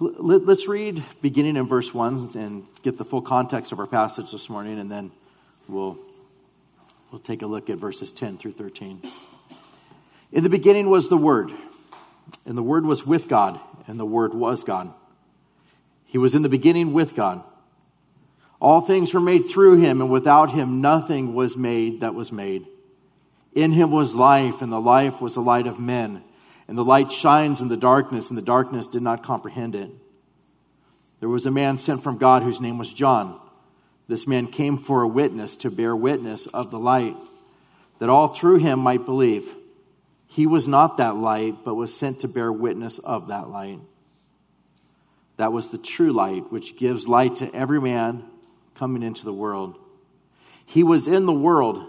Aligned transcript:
Let- 0.00 0.46
Let's 0.46 0.66
read 0.66 1.04
beginning 1.20 1.56
in 1.56 1.66
verse 1.66 1.92
1 1.92 2.30
and 2.34 2.66
get 2.82 2.96
the 2.96 3.04
full 3.04 3.20
context 3.20 3.70
of 3.70 3.78
our 3.78 3.86
passage 3.86 4.32
this 4.32 4.48
morning, 4.48 4.78
and 4.78 4.90
then 4.90 5.10
we'll, 5.68 5.98
we'll 7.12 7.20
take 7.20 7.42
a 7.42 7.46
look 7.46 7.68
at 7.68 7.76
verses 7.76 8.10
10 8.10 8.38
through 8.38 8.52
13. 8.52 9.02
In 10.32 10.42
the 10.42 10.48
beginning 10.48 10.88
was 10.88 11.10
the 11.10 11.18
Word, 11.18 11.52
and 12.46 12.56
the 12.56 12.62
Word 12.62 12.86
was 12.86 13.06
with 13.06 13.28
God, 13.28 13.60
and 13.86 14.00
the 14.00 14.06
Word 14.06 14.32
was 14.32 14.64
God. 14.64 14.90
He 16.06 16.16
was 16.16 16.34
in 16.34 16.40
the 16.40 16.48
beginning 16.48 16.94
with 16.94 17.14
God. 17.14 17.42
All 18.58 18.80
things 18.80 19.12
were 19.12 19.20
made 19.20 19.50
through 19.50 19.80
him, 19.80 20.00
and 20.00 20.10
without 20.10 20.50
him 20.50 20.80
nothing 20.80 21.34
was 21.34 21.58
made 21.58 22.00
that 22.00 22.14
was 22.14 22.32
made. 22.32 22.66
In 23.52 23.72
him 23.72 23.90
was 23.90 24.16
life, 24.16 24.62
and 24.62 24.72
the 24.72 24.80
life 24.80 25.20
was 25.20 25.34
the 25.34 25.42
light 25.42 25.66
of 25.66 25.78
men. 25.78 26.22
And 26.70 26.78
the 26.78 26.84
light 26.84 27.10
shines 27.10 27.60
in 27.60 27.66
the 27.66 27.76
darkness, 27.76 28.30
and 28.30 28.38
the 28.38 28.42
darkness 28.42 28.86
did 28.86 29.02
not 29.02 29.24
comprehend 29.24 29.74
it. 29.74 29.90
There 31.18 31.28
was 31.28 31.44
a 31.44 31.50
man 31.50 31.76
sent 31.76 32.00
from 32.00 32.16
God 32.16 32.44
whose 32.44 32.60
name 32.60 32.78
was 32.78 32.92
John. 32.92 33.40
This 34.06 34.28
man 34.28 34.46
came 34.46 34.78
for 34.78 35.02
a 35.02 35.08
witness 35.08 35.56
to 35.56 35.70
bear 35.72 35.96
witness 35.96 36.46
of 36.46 36.70
the 36.70 36.78
light, 36.78 37.16
that 37.98 38.08
all 38.08 38.28
through 38.28 38.58
him 38.58 38.78
might 38.78 39.04
believe. 39.04 39.52
He 40.28 40.46
was 40.46 40.68
not 40.68 40.98
that 40.98 41.16
light, 41.16 41.56
but 41.64 41.74
was 41.74 41.92
sent 41.92 42.20
to 42.20 42.28
bear 42.28 42.52
witness 42.52 43.00
of 43.00 43.26
that 43.26 43.48
light. 43.48 43.80
That 45.38 45.52
was 45.52 45.70
the 45.70 45.78
true 45.78 46.12
light, 46.12 46.52
which 46.52 46.78
gives 46.78 47.08
light 47.08 47.34
to 47.36 47.52
every 47.52 47.80
man 47.80 48.22
coming 48.76 49.02
into 49.02 49.24
the 49.24 49.34
world. 49.34 49.76
He 50.64 50.84
was 50.84 51.08
in 51.08 51.26
the 51.26 51.32
world, 51.32 51.84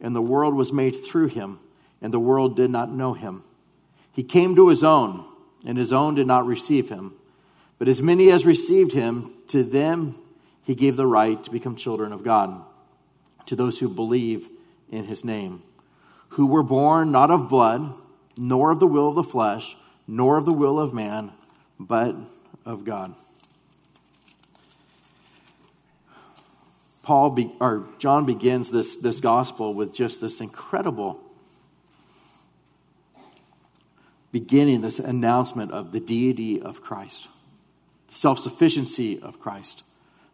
and 0.00 0.14
the 0.14 0.22
world 0.22 0.54
was 0.54 0.72
made 0.72 1.04
through 1.04 1.30
him, 1.30 1.58
and 2.00 2.14
the 2.14 2.20
world 2.20 2.54
did 2.54 2.70
not 2.70 2.92
know 2.92 3.12
him. 3.12 3.42
He 4.20 4.24
came 4.24 4.54
to 4.56 4.68
his 4.68 4.84
own, 4.84 5.24
and 5.64 5.78
his 5.78 5.94
own 5.94 6.14
did 6.14 6.26
not 6.26 6.44
receive 6.44 6.90
him. 6.90 7.14
But 7.78 7.88
as 7.88 8.02
many 8.02 8.30
as 8.30 8.44
received 8.44 8.92
him, 8.92 9.32
to 9.46 9.62
them 9.62 10.14
he 10.62 10.74
gave 10.74 10.96
the 10.96 11.06
right 11.06 11.42
to 11.42 11.50
become 11.50 11.74
children 11.74 12.12
of 12.12 12.22
God, 12.22 12.62
to 13.46 13.56
those 13.56 13.78
who 13.78 13.88
believe 13.88 14.46
in 14.90 15.04
his 15.04 15.24
name, 15.24 15.62
who 16.36 16.46
were 16.46 16.62
born 16.62 17.10
not 17.10 17.30
of 17.30 17.48
blood, 17.48 17.94
nor 18.36 18.70
of 18.70 18.78
the 18.78 18.86
will 18.86 19.08
of 19.08 19.14
the 19.14 19.24
flesh, 19.24 19.74
nor 20.06 20.36
of 20.36 20.44
the 20.44 20.52
will 20.52 20.78
of 20.78 20.92
man, 20.92 21.32
but 21.78 22.14
of 22.66 22.84
God. 22.84 23.14
Paul 27.02 27.30
be, 27.30 27.50
or 27.58 27.88
John 27.98 28.26
begins 28.26 28.70
this, 28.70 28.96
this 28.96 29.18
gospel 29.18 29.72
with 29.72 29.94
just 29.94 30.20
this 30.20 30.42
incredible 30.42 31.24
beginning, 34.32 34.80
this 34.80 34.98
announcement 34.98 35.72
of 35.72 35.92
the 35.92 36.00
deity 36.00 36.60
of 36.60 36.80
Christ, 36.82 37.28
the 38.08 38.14
self 38.14 38.38
sufficiency 38.38 39.20
of 39.20 39.40
Christ, 39.40 39.84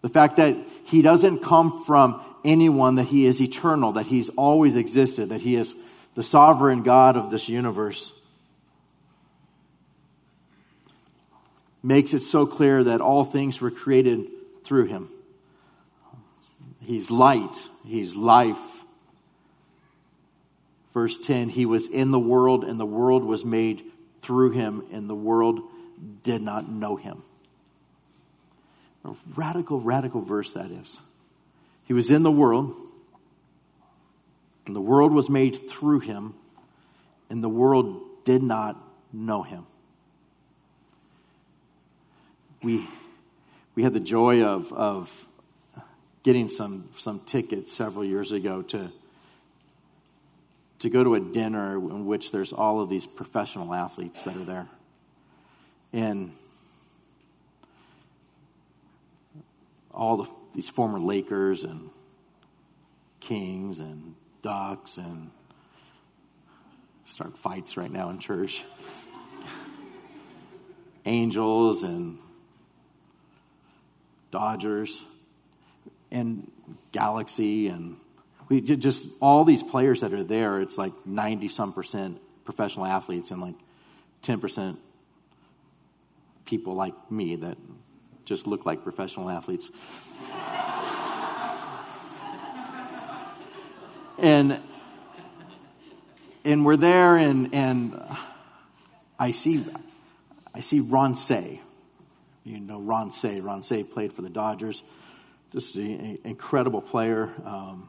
the 0.02 0.08
fact 0.08 0.36
that 0.36 0.56
he 0.84 1.02
doesn't 1.02 1.42
come 1.42 1.84
from 1.84 2.22
anyone, 2.44 2.96
that 2.96 3.04
he 3.04 3.26
is 3.26 3.40
eternal, 3.40 3.92
that 3.92 4.06
he's 4.06 4.28
always 4.30 4.76
existed, 4.76 5.30
that 5.30 5.40
he 5.40 5.56
is 5.56 5.74
the 6.14 6.22
sovereign 6.22 6.82
God 6.82 7.16
of 7.16 7.30
this 7.30 7.48
universe. 7.48 8.12
Makes 11.82 12.14
it 12.14 12.20
so 12.20 12.46
clear 12.46 12.82
that 12.84 13.00
all 13.00 13.24
things 13.24 13.60
were 13.60 13.70
created 13.70 14.26
through 14.64 14.86
him. 14.86 15.08
He's 16.80 17.10
light, 17.10 17.66
He's 17.86 18.16
life. 18.16 18.75
Verse 20.96 21.18
10 21.18 21.50
He 21.50 21.66
was 21.66 21.88
in 21.88 22.10
the 22.10 22.18
world, 22.18 22.64
and 22.64 22.80
the 22.80 22.86
world 22.86 23.22
was 23.22 23.44
made 23.44 23.82
through 24.22 24.52
Him, 24.52 24.82
and 24.90 25.10
the 25.10 25.14
world 25.14 25.60
did 26.22 26.40
not 26.40 26.70
know 26.70 26.96
Him. 26.96 27.22
A 29.04 29.12
radical, 29.36 29.78
radical 29.78 30.22
verse 30.22 30.54
that 30.54 30.70
is. 30.70 31.02
He 31.84 31.92
was 31.92 32.10
in 32.10 32.22
the 32.22 32.30
world, 32.30 32.74
and 34.64 34.74
the 34.74 34.80
world 34.80 35.12
was 35.12 35.28
made 35.28 35.68
through 35.68 36.00
Him, 36.00 36.32
and 37.28 37.44
the 37.44 37.50
world 37.50 38.00
did 38.24 38.42
not 38.42 38.82
know 39.12 39.42
Him. 39.42 39.66
We, 42.62 42.88
we 43.74 43.82
had 43.82 43.92
the 43.92 44.00
joy 44.00 44.42
of, 44.42 44.72
of 44.72 45.28
getting 46.22 46.48
some, 46.48 46.88
some 46.96 47.20
tickets 47.20 47.70
several 47.70 48.02
years 48.02 48.32
ago 48.32 48.62
to, 48.62 48.90
to 50.80 50.90
go 50.90 51.02
to 51.02 51.14
a 51.14 51.20
dinner 51.20 51.76
in 51.76 52.06
which 52.06 52.32
there's 52.32 52.52
all 52.52 52.80
of 52.80 52.88
these 52.88 53.06
professional 53.06 53.72
athletes 53.72 54.22
that 54.24 54.36
are 54.36 54.44
there. 54.44 54.68
And 55.92 56.32
all 59.92 60.18
the, 60.18 60.30
these 60.54 60.68
former 60.68 61.00
Lakers 61.00 61.64
and 61.64 61.90
Kings 63.20 63.80
and 63.80 64.14
Ducks 64.42 64.98
and 64.98 65.30
start 67.04 67.36
fights 67.36 67.76
right 67.76 67.90
now 67.90 68.10
in 68.10 68.18
church. 68.18 68.64
Angels 71.06 71.82
and 71.82 72.18
Dodgers 74.30 75.04
and 76.10 76.50
Galaxy 76.92 77.68
and 77.68 77.96
we 78.48 78.60
just 78.60 79.18
all 79.20 79.44
these 79.44 79.62
players 79.62 80.02
that 80.02 80.12
are 80.12 80.22
there. 80.22 80.60
It's 80.60 80.78
like 80.78 80.92
ninety 81.04 81.48
some 81.48 81.72
percent 81.72 82.20
professional 82.44 82.86
athletes 82.86 83.30
and 83.30 83.40
like 83.40 83.54
ten 84.22 84.40
percent 84.40 84.78
people 86.44 86.74
like 86.74 86.94
me 87.10 87.36
that 87.36 87.58
just 88.24 88.46
look 88.46 88.66
like 88.66 88.82
professional 88.82 89.30
athletes. 89.30 89.70
and 94.18 94.60
and 96.44 96.64
we're 96.64 96.76
there 96.76 97.16
and 97.16 97.54
and 97.54 98.00
I 99.18 99.32
see 99.32 99.64
I 100.54 100.60
see 100.60 100.80
Ron 100.80 101.14
Cey. 101.14 101.60
You 102.44 102.60
know 102.60 102.80
Ron 102.80 103.10
Cey. 103.10 103.40
Ron 103.40 103.62
Cey 103.62 103.82
played 103.82 104.12
for 104.12 104.22
the 104.22 104.30
Dodgers. 104.30 104.82
Just 105.50 105.76
an 105.76 106.18
incredible 106.24 106.80
player. 106.80 107.32
Um, 107.44 107.88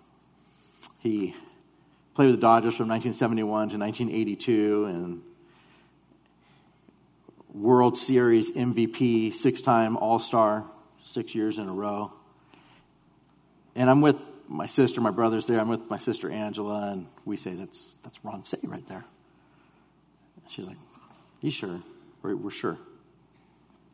he 0.99 1.35
played 2.13 2.27
with 2.27 2.35
the 2.35 2.41
Dodgers 2.41 2.75
from 2.75 2.87
1971 2.89 3.69
to 3.69 3.77
1982 3.77 4.85
and 4.85 5.21
World 7.53 7.97
Series 7.97 8.55
MVP, 8.55 9.33
six 9.33 9.61
time 9.61 9.97
All 9.97 10.19
Star, 10.19 10.65
six 10.99 11.33
years 11.33 11.59
in 11.59 11.67
a 11.67 11.73
row. 11.73 12.11
And 13.75 13.89
I'm 13.89 14.01
with 14.01 14.19
my 14.47 14.65
sister, 14.65 15.01
my 15.01 15.11
brother's 15.11 15.47
there. 15.47 15.59
I'm 15.59 15.67
with 15.67 15.89
my 15.89 15.97
sister 15.97 16.29
Angela, 16.29 16.91
and 16.91 17.07
we 17.25 17.37
say, 17.37 17.51
That's, 17.51 17.95
that's 18.03 18.23
Ron 18.23 18.43
Cey 18.43 18.57
right 18.67 18.87
there. 18.87 19.05
And 20.41 20.49
she's 20.49 20.67
like, 20.67 20.77
You 21.41 21.51
sure? 21.51 21.81
We're, 22.21 22.35
we're 22.35 22.51
sure. 22.51 22.77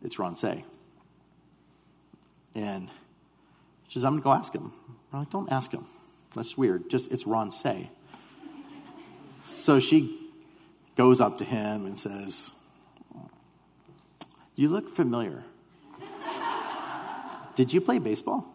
It's 0.03 0.19
Ron 0.19 0.35
Cey. 0.35 0.63
And 2.55 2.89
she 3.87 3.95
says, 3.95 4.05
I'm 4.05 4.13
going 4.13 4.21
to 4.21 4.23
go 4.25 4.33
ask 4.33 4.53
him. 4.53 4.71
I'm 5.11 5.19
like, 5.19 5.29
Don't 5.29 5.51
ask 5.51 5.71
him. 5.71 5.85
That's 6.33 6.57
weird. 6.57 6.89
Just, 6.89 7.11
it's 7.11 7.27
Ron 7.27 7.51
Cey. 7.51 7.89
So 9.43 9.79
she 9.79 10.19
goes 10.95 11.21
up 11.21 11.37
to 11.39 11.45
him 11.45 11.85
and 11.85 11.97
says, 11.97 12.65
You 14.55 14.69
look 14.69 14.89
familiar. 14.89 15.43
Did 17.55 17.71
you 17.71 17.81
play 17.81 17.99
baseball? 17.99 18.47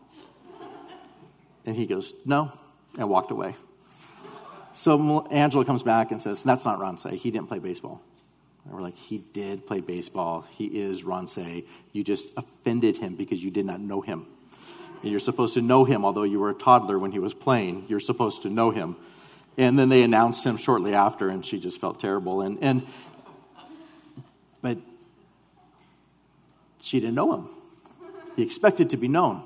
And 1.67 1.77
he 1.77 1.87
goes, 1.87 2.15
No, 2.25 2.53
and 2.99 3.09
walked 3.09 3.31
away. 3.31 3.55
So 4.73 5.27
Angela 5.31 5.65
comes 5.65 5.83
back 5.83 6.11
and 6.11 6.21
says, 6.21 6.43
That's 6.43 6.65
not 6.65 6.79
Ron 6.81 6.99
Cey. 6.99 7.17
He 7.17 7.31
didn't 7.31 7.49
play 7.49 7.59
baseball. 7.59 8.01
And 8.65 8.75
we're 8.75 8.81
like, 8.81 8.97
He 8.97 9.19
did 9.19 9.67
play 9.67 9.81
baseball. 9.81 10.43
He 10.43 10.67
is 10.67 11.05
Ron 11.05 11.27
Cey. 11.27 11.65
You 11.93 12.03
just 12.03 12.37
offended 12.37 12.99
him 12.99 13.15
because 13.15 13.43
you 13.43 13.51
did 13.51 13.67
not 13.67 13.81
know 13.81 14.01
him. 14.01 14.27
And 15.03 15.11
you're 15.11 15.21
supposed 15.21 15.55
to 15.55 15.63
know 15.63 15.85
him, 15.85 16.05
although 16.05 16.25
you 16.25 16.41
were 16.41 16.51
a 16.51 16.55
toddler 16.55 16.99
when 16.99 17.13
he 17.13 17.19
was 17.19 17.35
playing. 17.35 17.87
You're 17.89 18.01
supposed 18.01 18.43
to 18.43 18.51
know 18.51 18.71
him. 18.71 18.97
And 19.57 19.79
then 19.79 19.89
they 19.89 20.03
announced 20.03 20.45
him 20.45 20.57
shortly 20.57 20.95
after, 20.95 21.29
and 21.29 21.45
she 21.45 21.59
just 21.59 21.81
felt 21.81 21.99
terrible. 21.99 22.43
And, 22.43 22.59
and 22.63 22.87
but 24.63 24.79
she 26.81 27.01
didn't 27.01 27.15
know 27.15 27.33
him. 27.33 27.49
He 28.37 28.43
expected 28.43 28.91
to 28.91 28.97
be 28.97 29.09
known. 29.09 29.43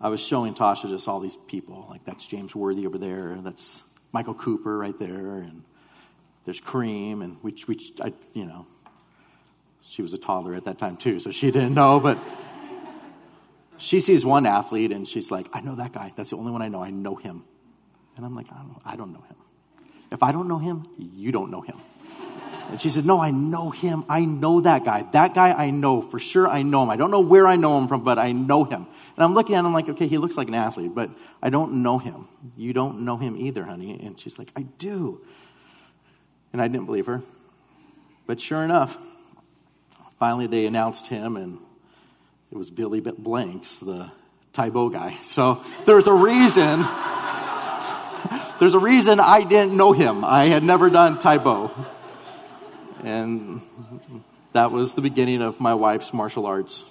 I 0.00 0.08
was 0.08 0.20
showing 0.20 0.54
Tasha 0.54 0.88
just 0.88 1.08
all 1.08 1.18
these 1.18 1.36
people. 1.36 1.86
Like, 1.88 2.04
that's 2.04 2.26
James 2.26 2.54
Worthy 2.54 2.86
over 2.86 2.98
there. 2.98 3.36
That's 3.40 3.88
Michael 4.12 4.34
Cooper 4.34 4.76
right 4.76 4.96
there. 4.98 5.36
And 5.36 5.64
there's 6.44 6.60
Kareem. 6.60 7.24
And 7.24 7.38
which, 7.42 7.66
which 7.66 7.92
I, 8.00 8.12
you 8.34 8.44
know, 8.44 8.66
she 9.82 10.02
was 10.02 10.14
a 10.14 10.18
toddler 10.18 10.54
at 10.54 10.64
that 10.64 10.78
time 10.78 10.96
too, 10.96 11.20
so 11.20 11.30
she 11.30 11.50
didn't 11.50 11.74
know. 11.74 12.00
But 12.00 12.18
she 13.84 14.00
sees 14.00 14.24
one 14.24 14.46
athlete 14.46 14.92
and 14.92 15.06
she's 15.06 15.30
like, 15.30 15.46
I 15.52 15.60
know 15.60 15.74
that 15.74 15.92
guy. 15.92 16.10
That's 16.16 16.30
the 16.30 16.36
only 16.36 16.50
one 16.50 16.62
I 16.62 16.68
know. 16.68 16.82
I 16.82 16.90
know 16.90 17.16
him. 17.16 17.44
And 18.16 18.24
I'm 18.24 18.34
like, 18.34 18.50
I 18.50 18.56
don't, 18.56 18.80
I 18.84 18.96
don't 18.96 19.12
know 19.12 19.20
him. 19.28 19.36
If 20.10 20.22
I 20.22 20.32
don't 20.32 20.48
know 20.48 20.58
him, 20.58 20.88
you 20.96 21.32
don't 21.32 21.50
know 21.50 21.60
him. 21.60 21.78
And 22.70 22.80
she 22.80 22.88
said, 22.88 23.04
No, 23.04 23.20
I 23.20 23.30
know 23.30 23.70
him. 23.70 24.04
I 24.08 24.24
know 24.24 24.62
that 24.62 24.84
guy. 24.84 25.02
That 25.12 25.34
guy 25.34 25.52
I 25.52 25.68
know. 25.68 26.00
For 26.00 26.18
sure, 26.18 26.48
I 26.48 26.62
know 26.62 26.82
him. 26.84 26.90
I 26.90 26.96
don't 26.96 27.10
know 27.10 27.20
where 27.20 27.46
I 27.46 27.56
know 27.56 27.76
him 27.76 27.86
from, 27.88 28.02
but 28.04 28.18
I 28.18 28.32
know 28.32 28.64
him. 28.64 28.86
And 29.16 29.24
I'm 29.24 29.34
looking 29.34 29.54
at 29.54 29.64
him 29.64 29.74
like, 29.74 29.88
Okay, 29.90 30.06
he 30.06 30.16
looks 30.16 30.38
like 30.38 30.48
an 30.48 30.54
athlete, 30.54 30.94
but 30.94 31.10
I 31.42 31.50
don't 31.50 31.82
know 31.82 31.98
him. 31.98 32.26
You 32.56 32.72
don't 32.72 33.00
know 33.00 33.18
him 33.18 33.36
either, 33.36 33.64
honey. 33.64 34.00
And 34.02 34.18
she's 34.18 34.38
like, 34.38 34.48
I 34.56 34.62
do. 34.62 35.20
And 36.54 36.62
I 36.62 36.68
didn't 36.68 36.86
believe 36.86 37.06
her. 37.06 37.22
But 38.26 38.40
sure 38.40 38.64
enough, 38.64 38.96
finally 40.18 40.46
they 40.46 40.64
announced 40.64 41.08
him, 41.08 41.36
and 41.36 41.58
it 42.54 42.56
was 42.56 42.70
Billy 42.70 43.00
Blanks, 43.00 43.80
the 43.80 44.12
Tae 44.52 44.68
Bo 44.68 44.88
guy. 44.88 45.16
So 45.22 45.60
there's 45.86 46.06
a 46.06 46.14
reason. 46.14 46.84
there's 48.60 48.74
a 48.74 48.78
reason 48.78 49.18
I 49.18 49.42
didn't 49.42 49.76
know 49.76 49.90
him. 49.90 50.24
I 50.24 50.44
had 50.44 50.62
never 50.62 50.88
done 50.88 51.18
Tae 51.18 51.38
Bo. 51.38 51.72
And 53.02 53.60
that 54.52 54.70
was 54.70 54.94
the 54.94 55.02
beginning 55.02 55.42
of 55.42 55.58
my 55.58 55.74
wife's 55.74 56.14
martial 56.14 56.46
arts. 56.46 56.88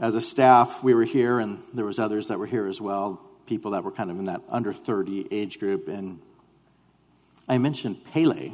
As 0.00 0.14
a 0.14 0.20
staff, 0.20 0.80
we 0.80 0.94
were 0.94 1.04
here, 1.04 1.40
and 1.40 1.58
there 1.74 1.86
was 1.86 1.98
others 1.98 2.28
that 2.28 2.38
were 2.38 2.46
here 2.46 2.68
as 2.68 2.80
well, 2.80 3.20
people 3.46 3.72
that 3.72 3.82
were 3.82 3.90
kind 3.90 4.12
of 4.12 4.18
in 4.20 4.26
that 4.26 4.42
under 4.48 4.72
30 4.72 5.26
age 5.32 5.58
group. 5.58 5.88
And 5.88 6.20
I 7.48 7.58
mentioned 7.58 8.04
Pele, 8.12 8.52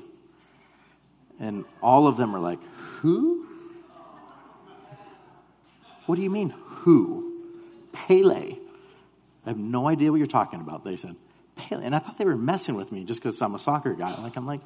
and 1.42 1.66
all 1.82 2.06
of 2.06 2.16
them 2.16 2.32
were 2.32 2.38
like, 2.38 2.60
Who? 3.00 3.46
What 6.06 6.16
do 6.16 6.22
you 6.22 6.30
mean, 6.30 6.54
who? 6.66 7.32
Pele. 7.92 8.56
I 9.44 9.48
have 9.48 9.58
no 9.58 9.88
idea 9.88 10.10
what 10.10 10.18
you're 10.18 10.26
talking 10.26 10.60
about, 10.60 10.84
they 10.84 10.96
said. 10.96 11.16
Pele. 11.56 11.84
And 11.84 11.94
I 11.94 11.98
thought 11.98 12.16
they 12.16 12.24
were 12.24 12.36
messing 12.36 12.76
with 12.76 12.92
me 12.92 13.04
just 13.04 13.20
because 13.20 13.40
I'm 13.42 13.54
a 13.54 13.58
soccer 13.58 13.94
guy. 13.94 14.14
Like, 14.22 14.36
I'm 14.36 14.46
like, 14.46 14.60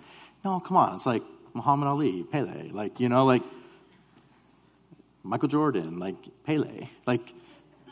no, 0.44 0.61
come 0.61 0.76
on. 0.76 0.94
It's 0.94 1.06
like 1.06 1.23
Muhammad 1.55 1.88
Ali, 1.88 2.23
Pele. 2.23 2.69
Like, 2.70 3.00
you 3.00 3.08
know, 3.08 3.25
like 3.25 3.43
Michael 5.22 5.49
Jordan, 5.49 5.99
like 5.99 6.17
Pele. 6.44 6.88
Like, 7.06 7.32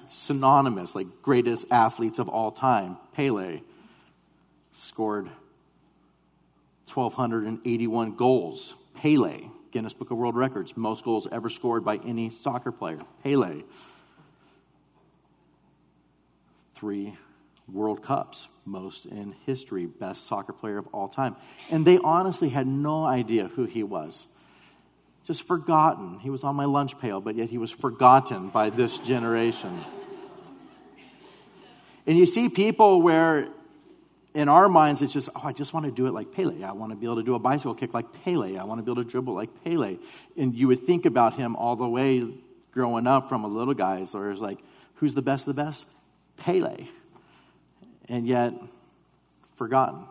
synonymous, 0.06 0.94
like 0.94 1.06
greatest 1.22 1.72
athletes 1.72 2.18
of 2.18 2.28
all 2.28 2.50
time. 2.50 2.96
Pele 3.14 3.60
scored 4.72 5.28
1,281 6.96 8.16
goals. 8.16 8.76
Pele, 8.94 9.48
Guinness 9.70 9.94
Book 9.94 10.10
of 10.10 10.18
World 10.18 10.36
Records, 10.36 10.76
most 10.76 11.04
goals 11.04 11.26
ever 11.30 11.50
scored 11.50 11.84
by 11.84 11.96
any 11.98 12.30
soccer 12.30 12.72
player. 12.72 12.98
Pele. 13.22 13.62
Three 16.74 17.16
World 17.72 18.02
Cups, 18.02 18.48
most 18.66 19.06
in 19.06 19.34
history, 19.46 19.86
best 19.86 20.26
soccer 20.26 20.52
player 20.52 20.78
of 20.78 20.86
all 20.88 21.08
time. 21.08 21.36
And 21.70 21.86
they 21.86 21.98
honestly 21.98 22.50
had 22.50 22.66
no 22.66 23.04
idea 23.04 23.48
who 23.48 23.64
he 23.64 23.82
was. 23.82 24.26
Just 25.24 25.46
forgotten. 25.46 26.18
He 26.18 26.28
was 26.28 26.44
on 26.44 26.54
my 26.54 26.66
lunch 26.66 26.98
pail, 26.98 27.20
but 27.20 27.34
yet 27.34 27.48
he 27.48 27.56
was 27.56 27.70
forgotten 27.70 28.50
by 28.50 28.68
this 28.68 28.98
generation. 28.98 29.82
And 32.06 32.18
you 32.18 32.26
see 32.26 32.50
people 32.50 33.00
where 33.00 33.48
in 34.34 34.48
our 34.48 34.68
minds, 34.68 35.00
it's 35.00 35.12
just, 35.12 35.30
oh, 35.36 35.42
I 35.44 35.52
just 35.52 35.72
want 35.72 35.86
to 35.86 35.92
do 35.92 36.06
it 36.06 36.12
like 36.12 36.32
Pele. 36.32 36.64
I 36.64 36.72
want 36.72 36.90
to 36.90 36.96
be 36.96 37.06
able 37.06 37.16
to 37.16 37.22
do 37.22 37.36
a 37.36 37.38
bicycle 37.38 37.74
kick 37.74 37.94
like 37.94 38.12
Pele. 38.24 38.58
I 38.58 38.64
want 38.64 38.80
to 38.80 38.82
be 38.82 38.90
able 38.90 39.04
to 39.04 39.08
dribble 39.08 39.32
like 39.32 39.64
Pele. 39.64 39.96
And 40.36 40.54
you 40.54 40.66
would 40.68 40.80
think 40.80 41.06
about 41.06 41.34
him 41.34 41.54
all 41.54 41.76
the 41.76 41.88
way 41.88 42.24
growing 42.72 43.06
up 43.06 43.28
from 43.28 43.44
a 43.44 43.48
little 43.48 43.74
guy. 43.74 44.02
So 44.04 44.28
it's 44.28 44.40
like, 44.40 44.58
who's 44.96 45.14
the 45.14 45.22
best 45.22 45.46
of 45.46 45.54
the 45.54 45.62
best? 45.62 45.88
Pele. 46.36 46.86
And 48.08 48.26
yet, 48.26 48.52
forgotten. 49.54 50.04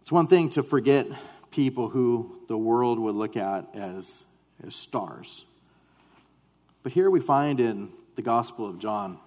It's 0.00 0.10
one 0.10 0.26
thing 0.26 0.50
to 0.50 0.62
forget 0.62 1.06
people 1.50 1.88
who 1.88 2.38
the 2.48 2.58
world 2.58 2.98
would 2.98 3.14
look 3.14 3.36
at 3.36 3.66
as, 3.74 4.24
as 4.66 4.74
stars. 4.74 5.44
But 6.82 6.92
here 6.92 7.10
we 7.10 7.20
find 7.20 7.60
in 7.60 7.90
the 8.14 8.22
Gospel 8.22 8.68
of 8.68 8.78
John, 8.78 9.18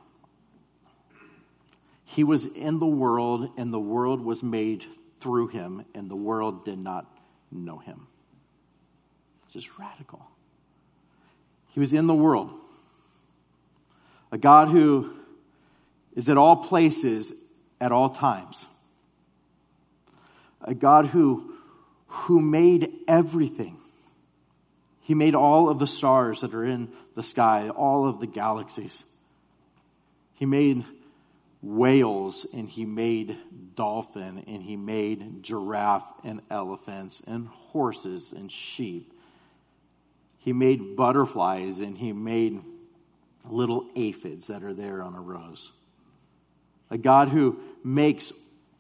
he 2.09 2.23
was 2.23 2.45
in 2.45 2.79
the 2.79 2.87
world, 2.87 3.51
and 3.57 3.73
the 3.73 3.79
world 3.79 4.21
was 4.21 4.41
made 4.41 4.85
through 5.19 5.47
him, 5.47 5.83
and 5.93 6.09
the 6.09 6.15
world 6.15 6.63
did 6.63 6.79
not 6.79 7.05
know 7.51 7.79
him. 7.79 8.07
Just 9.51 9.77
radical. 9.77 10.25
He 11.69 11.81
was 11.81 11.91
in 11.91 12.07
the 12.07 12.15
world. 12.15 12.51
A 14.31 14.37
God 14.37 14.69
who 14.69 15.13
is 16.15 16.29
at 16.29 16.37
all 16.37 16.55
places 16.55 17.51
at 17.81 17.91
all 17.91 18.09
times. 18.09 18.67
A 20.61 20.73
God 20.73 21.07
who, 21.07 21.55
who 22.07 22.41
made 22.41 22.89
everything. 23.07 23.77
He 25.01 25.13
made 25.13 25.35
all 25.35 25.69
of 25.69 25.79
the 25.79 25.87
stars 25.87 26.39
that 26.39 26.53
are 26.53 26.65
in 26.65 26.89
the 27.15 27.23
sky, 27.23 27.67
all 27.69 28.07
of 28.07 28.21
the 28.21 28.27
galaxies. 28.27 29.03
He 30.35 30.45
made 30.45 30.85
whales 31.61 32.45
and 32.53 32.69
he 32.69 32.85
made 32.85 33.37
dolphin 33.75 34.43
and 34.47 34.63
he 34.63 34.75
made 34.75 35.43
giraffe 35.43 36.13
and 36.23 36.41
elephants 36.49 37.21
and 37.21 37.47
horses 37.47 38.33
and 38.33 38.51
sheep. 38.51 39.13
He 40.37 40.53
made 40.53 40.95
butterflies 40.95 41.79
and 41.79 41.97
he 41.97 42.13
made 42.13 42.61
little 43.45 43.89
aphids 43.95 44.47
that 44.47 44.63
are 44.63 44.73
there 44.73 45.01
on 45.01 45.15
a 45.15 45.21
rose. 45.21 45.71
A 46.89 46.97
God 46.97 47.29
who 47.29 47.59
makes 47.83 48.31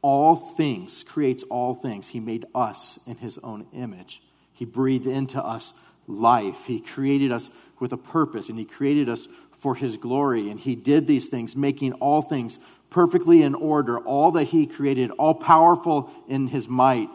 all 0.01 0.35
things, 0.35 1.03
creates 1.03 1.43
all 1.43 1.73
things. 1.73 2.09
He 2.09 2.19
made 2.19 2.45
us 2.55 3.05
in 3.07 3.17
his 3.17 3.37
own 3.39 3.67
image. 3.73 4.21
He 4.53 4.65
breathed 4.65 5.07
into 5.07 5.43
us 5.43 5.73
life. 6.07 6.65
He 6.65 6.79
created 6.79 7.31
us 7.31 7.49
with 7.79 7.91
a 7.91 7.97
purpose 7.97 8.49
and 8.49 8.57
he 8.57 8.65
created 8.65 9.09
us 9.09 9.27
for 9.67 9.75
his 9.75 9.97
glory. 9.97 10.49
And 10.49 10.57
he 10.57 10.75
did 10.77 11.07
these 11.07 11.27
things, 11.27 11.53
making 11.53 11.91
all 11.95 12.21
things 12.21 12.57
perfectly 12.89 13.41
in 13.43 13.53
order, 13.53 13.99
all 13.99 14.31
that 14.31 14.45
he 14.45 14.65
created, 14.65 15.11
all 15.11 15.33
powerful 15.33 16.09
in 16.29 16.47
his 16.47 16.69
might, 16.69 17.09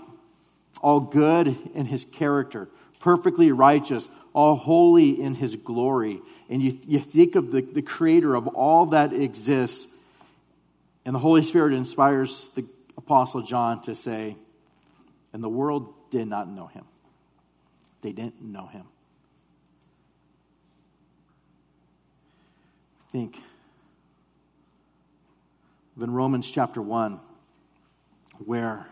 all 0.82 1.00
good 1.00 1.56
in 1.72 1.86
his 1.86 2.04
character, 2.04 2.68
perfectly 3.00 3.50
righteous, 3.52 4.10
all 4.34 4.54
holy 4.54 5.18
in 5.18 5.34
his 5.34 5.56
glory. 5.56 6.20
And 6.50 6.60
you, 6.62 6.78
you 6.86 6.98
think 6.98 7.36
of 7.36 7.52
the, 7.52 7.62
the 7.62 7.80
creator 7.80 8.34
of 8.34 8.48
all 8.48 8.84
that 8.86 9.14
exists, 9.14 9.96
and 11.06 11.14
the 11.14 11.20
Holy 11.20 11.40
Spirit 11.40 11.72
inspires 11.72 12.50
the 12.50 12.68
Apostle 12.98 13.40
John 13.40 13.80
to 13.82 13.94
say, 13.94 14.36
and 15.32 15.42
the 15.42 15.48
world 15.48 15.94
did 16.10 16.28
not 16.28 16.50
know 16.50 16.66
him. 16.66 16.84
They 18.02 18.12
didn't 18.12 18.42
know 18.42 18.66
him. 18.66 18.84
Think 23.12 23.38
in 26.00 26.10
Romans 26.10 26.50
chapter 26.50 26.80
1, 26.80 27.20
where, 28.46 28.86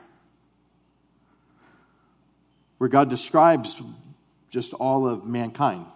where 2.76 2.90
God 2.90 3.08
describes 3.08 3.80
just 4.50 4.74
all 4.74 5.08
of 5.08 5.24
mankind. 5.24 5.86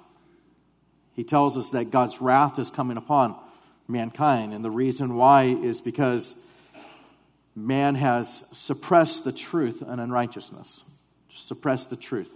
He 1.13 1.23
tells 1.23 1.59
us 1.59 1.73
that 1.73 1.91
God's 1.91 2.23
wrath 2.23 2.59
is 2.59 2.71
coming 2.71 2.97
upon 2.97 3.37
mankind, 3.89 4.55
and 4.55 4.65
the 4.65 4.71
reason 4.71 5.17
why 5.17 5.43
is 5.43 5.83
because 5.83 6.47
man 7.55 7.95
has 7.95 8.49
suppressed 8.57 9.25
the 9.25 9.33
truth 9.33 9.83
and 9.83 10.01
unrighteousness. 10.01 10.91
Just 11.29 11.47
suppressed 11.47 11.91
the 11.91 11.97
truth. 11.97 12.33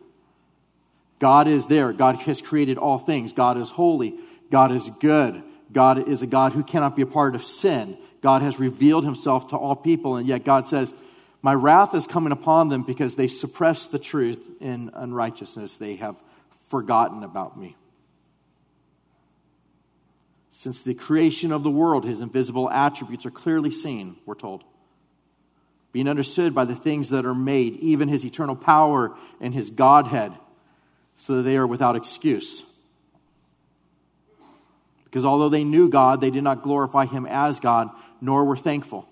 God 1.18 1.48
is 1.48 1.66
there. 1.66 1.94
God 1.94 2.16
has 2.16 2.42
created 2.42 2.76
all 2.76 2.98
things. 2.98 3.32
God 3.32 3.56
is 3.56 3.70
holy. 3.70 4.18
God 4.50 4.70
is 4.70 4.90
good. 5.00 5.42
God 5.72 6.08
is 6.08 6.22
a 6.22 6.26
God 6.26 6.52
who 6.52 6.62
cannot 6.62 6.96
be 6.96 7.02
a 7.02 7.06
part 7.06 7.34
of 7.34 7.44
sin. 7.44 7.96
God 8.22 8.42
has 8.42 8.58
revealed 8.58 9.04
himself 9.04 9.48
to 9.48 9.56
all 9.56 9.76
people, 9.76 10.16
and 10.16 10.26
yet 10.26 10.44
God 10.44 10.66
says, 10.66 10.94
My 11.42 11.54
wrath 11.54 11.94
is 11.94 12.06
coming 12.06 12.32
upon 12.32 12.68
them 12.68 12.82
because 12.82 13.16
they 13.16 13.28
suppress 13.28 13.86
the 13.86 13.98
truth 13.98 14.50
in 14.60 14.90
unrighteousness. 14.94 15.78
They 15.78 15.96
have 15.96 16.16
forgotten 16.68 17.22
about 17.22 17.58
me. 17.58 17.76
Since 20.50 20.82
the 20.82 20.94
creation 20.94 21.52
of 21.52 21.62
the 21.62 21.70
world, 21.70 22.04
his 22.04 22.20
invisible 22.20 22.68
attributes 22.70 23.26
are 23.26 23.30
clearly 23.30 23.70
seen, 23.70 24.16
we're 24.26 24.34
told, 24.34 24.64
being 25.92 26.08
understood 26.08 26.54
by 26.54 26.64
the 26.64 26.74
things 26.74 27.10
that 27.10 27.24
are 27.24 27.34
made, 27.34 27.76
even 27.76 28.08
his 28.08 28.24
eternal 28.24 28.56
power 28.56 29.14
and 29.40 29.54
his 29.54 29.70
Godhead, 29.70 30.32
so 31.16 31.36
that 31.36 31.42
they 31.42 31.56
are 31.56 31.66
without 31.66 31.96
excuse. 31.96 32.64
Because 35.10 35.24
although 35.24 35.48
they 35.48 35.64
knew 35.64 35.88
God, 35.88 36.20
they 36.20 36.30
did 36.30 36.44
not 36.44 36.62
glorify 36.62 37.06
him 37.06 37.26
as 37.26 37.60
God, 37.60 37.90
nor 38.20 38.44
were 38.44 38.56
thankful, 38.56 39.08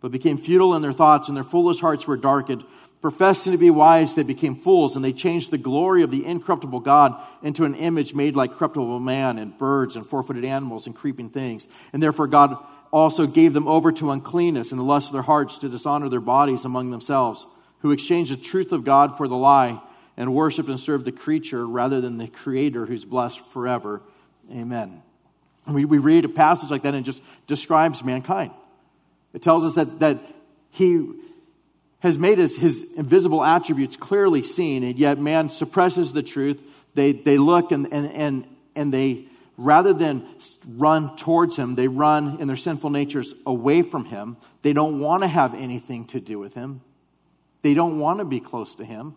but 0.00 0.12
became 0.12 0.38
futile 0.38 0.74
in 0.74 0.82
their 0.82 0.92
thoughts, 0.92 1.28
and 1.28 1.36
their 1.36 1.44
foolish 1.44 1.80
hearts 1.80 2.06
were 2.06 2.16
darkened. 2.16 2.64
Professing 3.02 3.52
to 3.52 3.58
be 3.58 3.70
wise, 3.70 4.14
they 4.14 4.22
became 4.22 4.56
fools, 4.56 4.96
and 4.96 5.04
they 5.04 5.12
changed 5.12 5.50
the 5.50 5.58
glory 5.58 6.02
of 6.02 6.10
the 6.10 6.24
incorruptible 6.24 6.80
God 6.80 7.20
into 7.42 7.64
an 7.64 7.74
image 7.74 8.14
made 8.14 8.36
like 8.36 8.52
corruptible 8.52 9.00
man, 9.00 9.38
and 9.38 9.58
birds, 9.58 9.96
and 9.96 10.06
four 10.06 10.22
footed 10.22 10.44
animals, 10.44 10.86
and 10.86 10.96
creeping 10.96 11.28
things. 11.28 11.68
And 11.92 12.02
therefore, 12.02 12.28
God 12.28 12.56
also 12.92 13.26
gave 13.26 13.54
them 13.54 13.66
over 13.66 13.90
to 13.92 14.10
uncleanness 14.10 14.70
and 14.70 14.78
the 14.78 14.84
lust 14.84 15.08
of 15.08 15.14
their 15.14 15.22
hearts 15.22 15.58
to 15.58 15.68
dishonor 15.68 16.08
their 16.08 16.20
bodies 16.20 16.64
among 16.64 16.90
themselves, 16.90 17.46
who 17.80 17.90
exchanged 17.90 18.32
the 18.32 18.36
truth 18.36 18.70
of 18.70 18.84
God 18.84 19.16
for 19.16 19.26
the 19.26 19.36
lie 19.36 19.80
and 20.16 20.34
worshiped 20.34 20.68
and 20.68 20.78
served 20.78 21.04
the 21.04 21.12
creature 21.12 21.66
rather 21.66 22.00
than 22.00 22.18
the 22.18 22.28
Creator 22.28 22.86
who's 22.86 23.04
blessed 23.04 23.40
forever. 23.50 24.02
Amen. 24.50 25.02
We, 25.66 25.84
we 25.84 25.98
read 25.98 26.24
a 26.24 26.28
passage 26.28 26.70
like 26.70 26.82
that 26.82 26.94
and 26.94 27.04
just 27.04 27.22
describes 27.46 28.04
mankind. 28.04 28.50
It 29.32 29.42
tells 29.42 29.64
us 29.64 29.76
that, 29.76 30.00
that 30.00 30.18
He 30.70 31.08
has 32.00 32.18
made 32.18 32.38
his, 32.38 32.56
his 32.56 32.94
invisible 32.98 33.44
attributes 33.44 33.96
clearly 33.96 34.42
seen, 34.42 34.82
and 34.82 34.96
yet 34.96 35.18
man 35.18 35.48
suppresses 35.48 36.12
the 36.12 36.22
truth. 36.22 36.58
They, 36.94 37.12
they 37.12 37.38
look 37.38 37.70
and, 37.70 37.92
and, 37.92 38.10
and, 38.12 38.44
and 38.74 38.92
they 38.92 39.26
rather 39.56 39.92
than 39.92 40.26
run 40.76 41.14
towards 41.16 41.56
him, 41.56 41.76
they 41.76 41.86
run 41.86 42.40
in 42.40 42.48
their 42.48 42.56
sinful 42.56 42.90
natures 42.90 43.34
away 43.46 43.82
from 43.82 44.06
him. 44.06 44.36
They 44.62 44.72
don't 44.72 44.98
want 44.98 45.22
to 45.22 45.28
have 45.28 45.54
anything 45.54 46.06
to 46.06 46.20
do 46.20 46.38
with 46.38 46.54
him. 46.54 46.80
They 47.62 47.74
don't 47.74 48.00
want 48.00 48.18
to 48.18 48.24
be 48.24 48.40
close 48.40 48.74
to 48.76 48.84
him. 48.84 49.14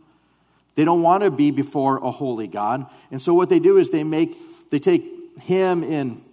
They 0.76 0.86
don't 0.86 1.02
want 1.02 1.24
to 1.24 1.32
be 1.32 1.50
before 1.50 1.98
a 1.98 2.12
holy 2.12 2.48
God. 2.48 2.86
And 3.10 3.20
so 3.20 3.34
what 3.34 3.50
they 3.50 3.60
do 3.60 3.78
is 3.78 3.90
they 3.90 4.04
make 4.04 4.36
they 4.70 4.80
take 4.80 5.04
him 5.42 5.84
in 5.84 6.24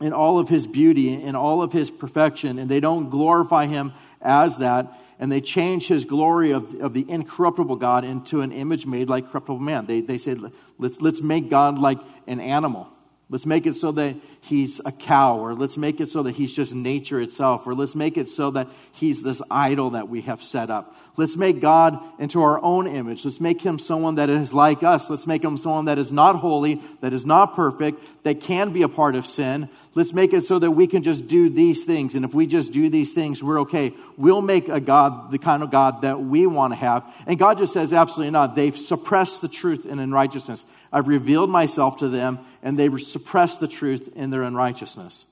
in 0.00 0.12
all 0.12 0.38
of 0.38 0.48
his 0.48 0.66
beauty 0.66 1.12
in 1.12 1.34
all 1.34 1.62
of 1.62 1.72
his 1.72 1.90
perfection 1.90 2.58
and 2.58 2.70
they 2.70 2.80
don't 2.80 3.10
glorify 3.10 3.66
him 3.66 3.92
as 4.22 4.58
that 4.58 4.86
and 5.18 5.32
they 5.32 5.40
change 5.40 5.88
his 5.88 6.04
glory 6.04 6.52
of, 6.52 6.74
of 6.74 6.94
the 6.94 7.04
incorruptible 7.08 7.76
God 7.76 8.04
into 8.04 8.40
an 8.40 8.52
image 8.52 8.86
made 8.86 9.08
like 9.08 9.28
corruptible 9.30 9.58
man. 9.58 9.86
They, 9.86 10.00
they 10.00 10.18
say, 10.18 10.36
let's, 10.78 11.00
let's 11.00 11.20
make 11.20 11.50
God 11.50 11.78
like 11.78 11.98
an 12.26 12.40
animal. 12.40 12.88
Let's 13.30 13.44
make 13.44 13.66
it 13.66 13.76
so 13.76 13.92
that 13.92 14.16
he's 14.40 14.80
a 14.86 14.92
cow, 14.92 15.38
or 15.38 15.52
let's 15.52 15.76
make 15.76 16.00
it 16.00 16.08
so 16.08 16.22
that 16.22 16.32
he's 16.36 16.54
just 16.54 16.74
nature 16.74 17.20
itself, 17.20 17.66
or 17.66 17.74
let's 17.74 17.94
make 17.94 18.16
it 18.16 18.30
so 18.30 18.50
that 18.52 18.68
he's 18.92 19.22
this 19.22 19.42
idol 19.50 19.90
that 19.90 20.08
we 20.08 20.22
have 20.22 20.42
set 20.42 20.70
up. 20.70 20.96
Let's 21.18 21.36
make 21.36 21.60
God 21.60 21.98
into 22.18 22.40
our 22.42 22.62
own 22.62 22.86
image. 22.86 23.24
Let's 23.24 23.40
make 23.40 23.60
him 23.60 23.78
someone 23.78 24.14
that 24.14 24.30
is 24.30 24.54
like 24.54 24.82
us. 24.82 25.10
Let's 25.10 25.26
make 25.26 25.42
him 25.42 25.58
someone 25.58 25.86
that 25.86 25.98
is 25.98 26.12
not 26.12 26.36
holy, 26.36 26.80
that 27.00 27.12
is 27.12 27.26
not 27.26 27.54
perfect, 27.54 28.02
that 28.22 28.40
can 28.40 28.72
be 28.72 28.82
a 28.82 28.88
part 28.88 29.14
of 29.14 29.26
sin. 29.26 29.68
Let's 29.94 30.14
make 30.14 30.32
it 30.32 30.44
so 30.46 30.60
that 30.60 30.70
we 30.70 30.86
can 30.86 31.02
just 31.02 31.26
do 31.26 31.48
these 31.48 31.84
things. 31.84 32.14
And 32.14 32.24
if 32.24 32.32
we 32.32 32.46
just 32.46 32.72
do 32.72 32.88
these 32.88 33.14
things, 33.14 33.42
we're 33.42 33.62
okay. 33.62 33.92
We'll 34.16 34.42
make 34.42 34.68
a 34.68 34.80
God 34.80 35.32
the 35.32 35.38
kind 35.38 35.64
of 35.64 35.72
God 35.72 36.02
that 36.02 36.20
we 36.20 36.46
want 36.46 36.72
to 36.72 36.76
have. 36.76 37.04
And 37.26 37.36
God 37.36 37.58
just 37.58 37.72
says, 37.72 37.92
absolutely 37.92 38.30
not. 38.30 38.54
They've 38.54 38.78
suppressed 38.78 39.42
the 39.42 39.48
truth 39.48 39.86
in 39.86 39.98
unrighteousness. 39.98 40.66
I've 40.92 41.08
revealed 41.08 41.50
myself 41.50 41.98
to 41.98 42.08
them, 42.08 42.38
and 42.68 42.78
they 42.78 42.94
suppress 42.98 43.56
the 43.56 43.66
truth 43.66 44.14
in 44.14 44.28
their 44.28 44.42
unrighteousness. 44.42 45.24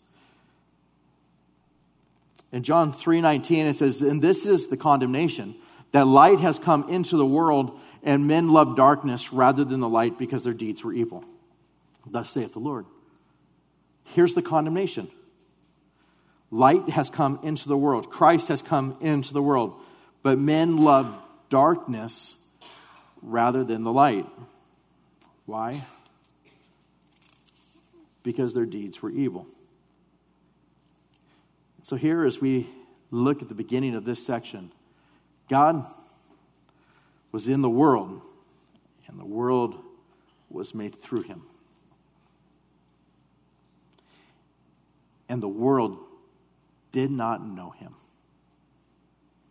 In 2.50 2.62
John 2.62 2.94
3:19 2.94 3.66
it 3.66 3.74
says, 3.74 4.00
"And 4.00 4.22
this 4.22 4.46
is 4.46 4.68
the 4.68 4.76
condemnation 4.78 5.54
that 5.92 6.06
light 6.06 6.40
has 6.40 6.58
come 6.58 6.88
into 6.88 7.18
the 7.18 7.26
world, 7.26 7.78
and 8.02 8.26
men 8.26 8.48
love 8.48 8.74
darkness 8.74 9.34
rather 9.34 9.66
than 9.66 9.80
the 9.80 9.88
light 9.88 10.16
because 10.16 10.44
their 10.44 10.54
deeds 10.54 10.82
were 10.82 10.94
evil. 10.94 11.24
Thus 12.06 12.30
saith 12.30 12.54
the 12.54 12.58
Lord. 12.58 12.86
Here's 14.04 14.32
the 14.32 14.40
condemnation 14.40 15.10
light 16.50 16.88
has 16.88 17.10
come 17.10 17.38
into 17.42 17.68
the 17.68 17.76
world, 17.76 18.08
Christ 18.08 18.48
has 18.48 18.62
come 18.62 18.96
into 19.02 19.34
the 19.34 19.42
world, 19.42 19.78
but 20.22 20.38
men 20.38 20.78
love 20.78 21.14
darkness 21.50 22.46
rather 23.20 23.62
than 23.62 23.82
the 23.82 23.92
light. 23.92 24.26
Why? 25.44 25.84
Because 28.26 28.54
their 28.54 28.66
deeds 28.66 29.00
were 29.00 29.10
evil. 29.10 29.46
So, 31.84 31.94
here 31.94 32.24
as 32.24 32.40
we 32.40 32.66
look 33.12 33.40
at 33.40 33.48
the 33.48 33.54
beginning 33.54 33.94
of 33.94 34.04
this 34.04 34.26
section, 34.26 34.72
God 35.48 35.86
was 37.30 37.46
in 37.46 37.62
the 37.62 37.70
world, 37.70 38.20
and 39.06 39.20
the 39.20 39.24
world 39.24 39.76
was 40.50 40.74
made 40.74 40.92
through 40.92 41.22
him. 41.22 41.42
And 45.28 45.40
the 45.40 45.46
world 45.46 45.96
did 46.90 47.12
not 47.12 47.46
know 47.46 47.70
him. 47.70 47.94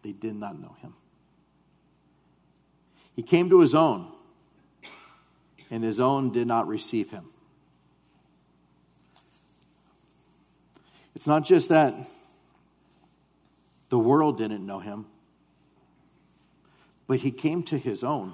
They 0.01 0.11
did 0.11 0.35
not 0.35 0.59
know 0.59 0.75
him. 0.81 0.95
He 3.15 3.21
came 3.21 3.49
to 3.51 3.61
his 3.61 3.73
own, 3.73 4.11
and 5.71 5.81
his 5.81 6.01
own 6.01 6.33
did 6.33 6.45
not 6.45 6.67
receive 6.67 7.11
him. 7.11 7.31
It's 11.15 11.27
not 11.27 11.45
just 11.45 11.69
that 11.69 11.93
the 13.89 13.99
world 13.99 14.37
didn't 14.37 14.65
know 14.65 14.79
him, 14.79 15.05
but 17.07 17.19
he 17.19 17.31
came 17.31 17.63
to 17.63 17.77
his 17.77 18.03
own. 18.03 18.33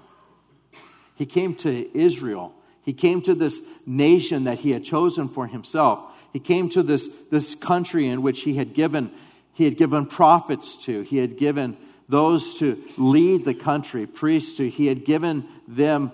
He 1.16 1.26
came 1.26 1.56
to 1.58 1.98
Israel. 1.98 2.54
He 2.84 2.94
came 2.94 3.22
to 3.24 3.36
this 3.36 3.62
nation 3.86 4.46
that 4.46 4.60
he 4.60 4.72
had 4.72 4.84
chosen 4.84 5.30
for 5.30 5.46
himself. 5.46 6.00
He 6.34 6.40
came 6.40 6.70
to 6.70 6.82
this, 6.82 7.08
this 7.30 7.54
country 7.54 8.08
in 8.08 8.22
which 8.22 8.42
he 8.42 8.56
had 8.56 8.74
given 8.74 9.12
he 9.54 9.66
had 9.66 9.78
given 9.78 10.06
prophets 10.06 10.78
to. 10.86 11.02
He 11.02 11.18
had 11.18 11.38
given 11.38 11.78
those 12.08 12.56
to 12.56 12.82
lead 12.98 13.46
the 13.46 13.54
country, 13.54 14.08
priests 14.08 14.58
to. 14.58 14.70
He 14.70 14.88
had 14.88 15.06
given 15.06 15.46
them 15.68 16.12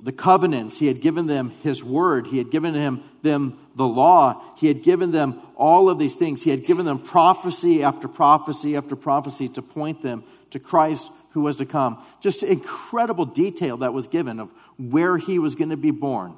the 0.00 0.12
covenants. 0.12 0.78
He 0.78 0.86
had 0.86 1.00
given 1.00 1.26
them 1.26 1.50
his 1.62 1.82
word. 1.82 2.26
He 2.26 2.38
had 2.38 2.50
given 2.50 2.74
him, 2.74 3.02
them 3.22 3.58
the 3.74 3.88
law. 3.88 4.42
He 4.56 4.68
had 4.68 4.82
given 4.82 5.10
them 5.10 5.40
all 5.56 5.88
of 5.88 5.98
these 5.98 6.14
things. 6.14 6.42
He 6.42 6.50
had 6.50 6.64
given 6.64 6.84
them 6.84 6.98
prophecy 6.98 7.82
after 7.82 8.08
prophecy 8.08 8.76
after 8.76 8.94
prophecy 8.94 9.48
to 9.48 9.62
point 9.62 10.02
them 10.02 10.24
to 10.50 10.58
Christ 10.58 11.10
who 11.32 11.42
was 11.42 11.56
to 11.56 11.66
come. 11.66 12.02
Just 12.20 12.42
incredible 12.42 13.24
detail 13.24 13.78
that 13.78 13.92
was 13.92 14.06
given 14.06 14.40
of 14.40 14.50
where 14.78 15.16
he 15.16 15.38
was 15.38 15.54
going 15.54 15.70
to 15.70 15.76
be 15.76 15.90
born, 15.90 16.34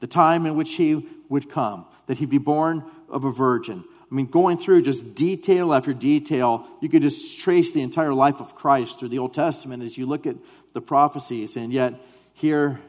the 0.00 0.06
time 0.06 0.46
in 0.46 0.56
which 0.56 0.74
he 0.74 1.06
would 1.28 1.50
come, 1.50 1.86
that 2.06 2.18
he'd 2.18 2.30
be 2.30 2.38
born 2.38 2.84
of 3.08 3.24
a 3.24 3.32
virgin. 3.32 3.84
I 4.10 4.14
mean, 4.14 4.26
going 4.26 4.56
through 4.56 4.82
just 4.82 5.14
detail 5.14 5.74
after 5.74 5.92
detail, 5.92 6.66
you 6.80 6.88
could 6.88 7.02
just 7.02 7.40
trace 7.40 7.72
the 7.72 7.82
entire 7.82 8.14
life 8.14 8.40
of 8.40 8.54
Christ 8.54 9.00
through 9.00 9.08
the 9.08 9.18
Old 9.18 9.34
Testament 9.34 9.82
as 9.82 9.98
you 9.98 10.06
look 10.06 10.26
at 10.26 10.36
the 10.74 10.80
prophecies. 10.80 11.56
And 11.56 11.72
yet, 11.72 11.94
here, 12.36 12.80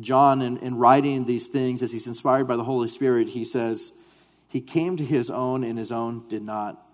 John, 0.00 0.42
in, 0.42 0.56
in 0.58 0.78
writing 0.78 1.26
these 1.26 1.46
things, 1.46 1.80
as 1.80 1.92
he's 1.92 2.08
inspired 2.08 2.48
by 2.48 2.56
the 2.56 2.64
Holy 2.64 2.88
Spirit, 2.88 3.28
he 3.28 3.44
says, 3.44 4.02
He 4.48 4.60
came 4.60 4.96
to 4.96 5.04
his 5.04 5.30
own, 5.30 5.62
and 5.62 5.78
his 5.78 5.92
own 5.92 6.26
did 6.28 6.42
not 6.42 6.84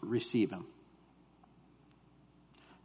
receive 0.00 0.50
him. 0.50 0.66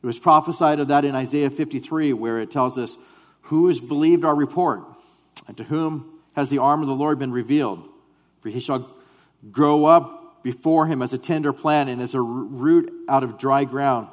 It 0.01 0.07
was 0.07 0.17
prophesied 0.17 0.79
of 0.79 0.87
that 0.87 1.05
in 1.05 1.13
Isaiah 1.13 1.51
53, 1.51 2.13
where 2.13 2.39
it 2.39 2.49
tells 2.49 2.79
us, 2.79 2.97
Who 3.43 3.67
has 3.67 3.79
believed 3.79 4.25
our 4.25 4.35
report? 4.35 4.81
And 5.47 5.55
to 5.57 5.63
whom 5.65 6.19
has 6.35 6.49
the 6.49 6.57
arm 6.57 6.81
of 6.81 6.87
the 6.87 6.95
Lord 6.95 7.19
been 7.19 7.31
revealed? 7.31 7.87
For 8.39 8.49
he 8.49 8.59
shall 8.59 8.89
grow 9.51 9.85
up 9.85 10.41
before 10.41 10.87
him 10.87 11.03
as 11.03 11.13
a 11.13 11.19
tender 11.19 11.53
plant 11.53 11.91
and 11.91 12.01
as 12.01 12.15
a 12.15 12.21
root 12.21 12.91
out 13.07 13.23
of 13.23 13.37
dry 13.37 13.65
ground. 13.65 14.07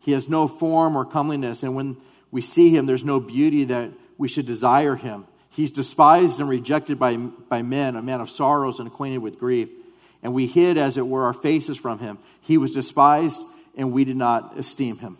He 0.00 0.12
has 0.12 0.26
no 0.26 0.48
form 0.48 0.96
or 0.96 1.04
comeliness, 1.04 1.62
and 1.62 1.76
when 1.76 1.98
we 2.30 2.40
see 2.40 2.74
him, 2.74 2.86
there's 2.86 3.04
no 3.04 3.20
beauty 3.20 3.64
that 3.64 3.90
we 4.18 4.28
should 4.28 4.46
desire 4.46 4.96
him. 4.96 5.26
He's 5.50 5.70
despised 5.70 6.40
and 6.40 6.48
rejected 6.48 6.98
by, 6.98 7.16
by 7.16 7.62
men, 7.62 7.96
a 7.96 8.02
man 8.02 8.20
of 8.20 8.28
sorrows 8.28 8.78
and 8.78 8.88
acquainted 8.88 9.18
with 9.18 9.38
grief. 9.38 9.70
And 10.22 10.34
we 10.34 10.46
hid, 10.46 10.76
as 10.76 10.98
it 10.98 11.06
were, 11.06 11.24
our 11.24 11.32
faces 11.32 11.76
from 11.76 11.98
him. 11.98 12.18
He 12.40 12.58
was 12.58 12.72
despised 12.72 13.40
and 13.76 13.92
we 13.92 14.04
did 14.04 14.16
not 14.16 14.58
esteem 14.58 14.98
him. 14.98 15.18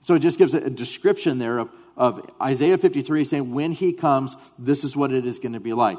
So 0.00 0.14
it 0.14 0.20
just 0.20 0.38
gives 0.38 0.54
a 0.54 0.70
description 0.70 1.38
there 1.38 1.58
of, 1.58 1.70
of 1.96 2.28
Isaiah 2.40 2.78
53 2.78 3.24
saying, 3.24 3.52
when 3.52 3.72
he 3.72 3.92
comes, 3.92 4.36
this 4.58 4.84
is 4.84 4.96
what 4.96 5.12
it 5.12 5.26
is 5.26 5.38
going 5.38 5.52
to 5.52 5.60
be 5.60 5.72
like 5.72 5.98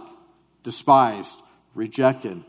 despised, 0.64 1.40
rejected. 1.76 2.44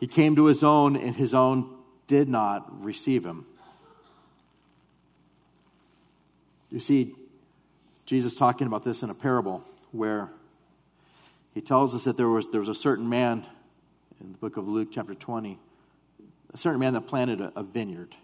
He 0.00 0.06
came 0.06 0.36
to 0.36 0.46
his 0.46 0.64
own, 0.64 0.96
and 0.96 1.14
his 1.14 1.34
own 1.34 1.68
did 2.06 2.28
not 2.28 2.82
receive 2.82 3.24
him. 3.24 3.46
You 6.74 6.80
see, 6.80 7.14
Jesus 8.04 8.34
talking 8.34 8.66
about 8.66 8.82
this 8.82 9.04
in 9.04 9.10
a 9.10 9.14
parable 9.14 9.62
where 9.92 10.28
he 11.52 11.60
tells 11.60 11.94
us 11.94 12.02
that 12.02 12.16
there 12.16 12.28
was, 12.28 12.50
there 12.50 12.58
was 12.58 12.68
a 12.68 12.74
certain 12.74 13.08
man 13.08 13.46
in 14.20 14.32
the 14.32 14.38
book 14.38 14.56
of 14.56 14.66
Luke, 14.66 14.88
chapter 14.90 15.14
20, 15.14 15.56
a 16.52 16.56
certain 16.56 16.80
man 16.80 16.94
that 16.94 17.02
planted 17.02 17.40
a, 17.40 17.52
a 17.54 17.62
vineyard 17.62 18.16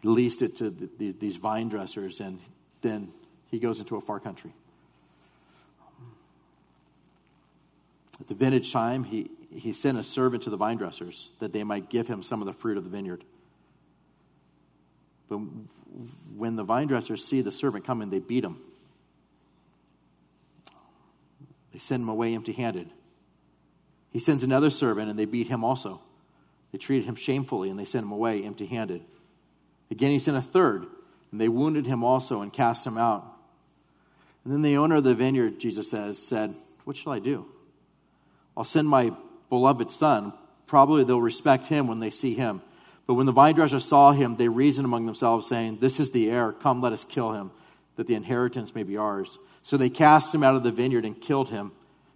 He 0.00 0.08
leased 0.08 0.42
it 0.42 0.56
to 0.56 0.68
the, 0.70 0.90
these, 0.98 1.14
these 1.14 1.36
vine 1.36 1.68
dressers, 1.68 2.20
and 2.20 2.40
then 2.80 3.12
he 3.48 3.60
goes 3.60 3.78
into 3.78 3.94
a 3.94 4.00
far 4.00 4.18
country. 4.18 4.52
At 8.18 8.26
the 8.26 8.34
vintage 8.34 8.72
time, 8.72 9.04
he, 9.04 9.30
he 9.54 9.72
sent 9.72 9.96
a 9.96 10.02
servant 10.02 10.42
to 10.42 10.50
the 10.50 10.56
vine 10.56 10.76
dressers 10.76 11.30
that 11.38 11.52
they 11.52 11.62
might 11.62 11.88
give 11.88 12.08
him 12.08 12.20
some 12.20 12.40
of 12.40 12.46
the 12.46 12.52
fruit 12.52 12.78
of 12.78 12.82
the 12.82 12.90
vineyard. 12.90 13.22
But 15.28 15.38
when 16.36 16.56
the 16.56 16.64
vine 16.64 16.86
dressers 16.86 17.24
see 17.24 17.40
the 17.40 17.50
servant 17.50 17.84
coming, 17.84 18.10
they 18.10 18.18
beat 18.18 18.44
him. 18.44 18.58
They 21.72 21.78
send 21.78 22.02
him 22.02 22.08
away 22.08 22.34
empty 22.34 22.52
handed. 22.52 22.90
He 24.10 24.18
sends 24.18 24.42
another 24.42 24.70
servant, 24.70 25.08
and 25.10 25.18
they 25.18 25.24
beat 25.24 25.48
him 25.48 25.64
also. 25.64 26.00
They 26.70 26.78
treated 26.78 27.06
him 27.06 27.14
shamefully, 27.14 27.70
and 27.70 27.78
they 27.78 27.84
sent 27.84 28.04
him 28.04 28.12
away 28.12 28.42
empty 28.42 28.66
handed. 28.66 29.02
Again, 29.90 30.10
he 30.10 30.18
sent 30.18 30.36
a 30.36 30.42
third, 30.42 30.86
and 31.30 31.40
they 31.40 31.48
wounded 31.48 31.86
him 31.86 32.04
also 32.04 32.42
and 32.42 32.52
cast 32.52 32.86
him 32.86 32.98
out. 32.98 33.26
And 34.44 34.52
then 34.52 34.62
the 34.62 34.76
owner 34.76 34.96
of 34.96 35.04
the 35.04 35.14
vineyard, 35.14 35.60
Jesus 35.60 35.90
says, 35.90 36.18
said, 36.18 36.54
What 36.84 36.96
shall 36.96 37.12
I 37.12 37.18
do? 37.18 37.46
I'll 38.56 38.64
send 38.64 38.88
my 38.88 39.12
beloved 39.48 39.90
son. 39.90 40.32
Probably 40.66 41.04
they'll 41.04 41.20
respect 41.20 41.66
him 41.66 41.86
when 41.86 42.00
they 42.00 42.10
see 42.10 42.34
him. 42.34 42.62
But 43.12 43.16
when 43.16 43.26
the 43.26 43.32
vine 43.32 43.54
dressers 43.54 43.84
saw 43.84 44.12
him, 44.12 44.36
they 44.36 44.48
reasoned 44.48 44.86
among 44.86 45.04
themselves, 45.04 45.46
saying, 45.46 45.80
This 45.80 46.00
is 46.00 46.12
the 46.12 46.30
heir. 46.30 46.50
Come, 46.50 46.80
let 46.80 46.94
us 46.94 47.04
kill 47.04 47.32
him, 47.32 47.50
that 47.96 48.06
the 48.06 48.14
inheritance 48.14 48.74
may 48.74 48.84
be 48.84 48.96
ours. 48.96 49.36
So 49.60 49.76
they 49.76 49.90
cast 49.90 50.34
him 50.34 50.42
out 50.42 50.56
of 50.56 50.62
the 50.62 50.70
vineyard 50.70 51.04
and 51.04 51.20
killed 51.20 51.50
him. 51.50 51.72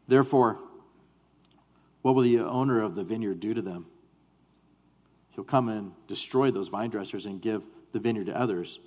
Therefore, 0.09 0.59
what 2.01 2.15
will 2.15 2.23
the 2.23 2.39
owner 2.39 2.81
of 2.81 2.95
the 2.95 3.05
vineyard 3.05 3.41
do 3.41 3.53
to 3.53 3.61
them? 3.61 3.85
He'll 5.33 5.45
come 5.45 5.69
and 5.69 5.93
destroy 6.09 6.51
those 6.51 6.69
vine 6.69 6.89
dressers 6.89 7.27
and 7.27 7.43
give 7.43 7.63
the 7.93 7.99
vineyard 7.99 8.29
to 8.29 8.41
others. 8.41 8.81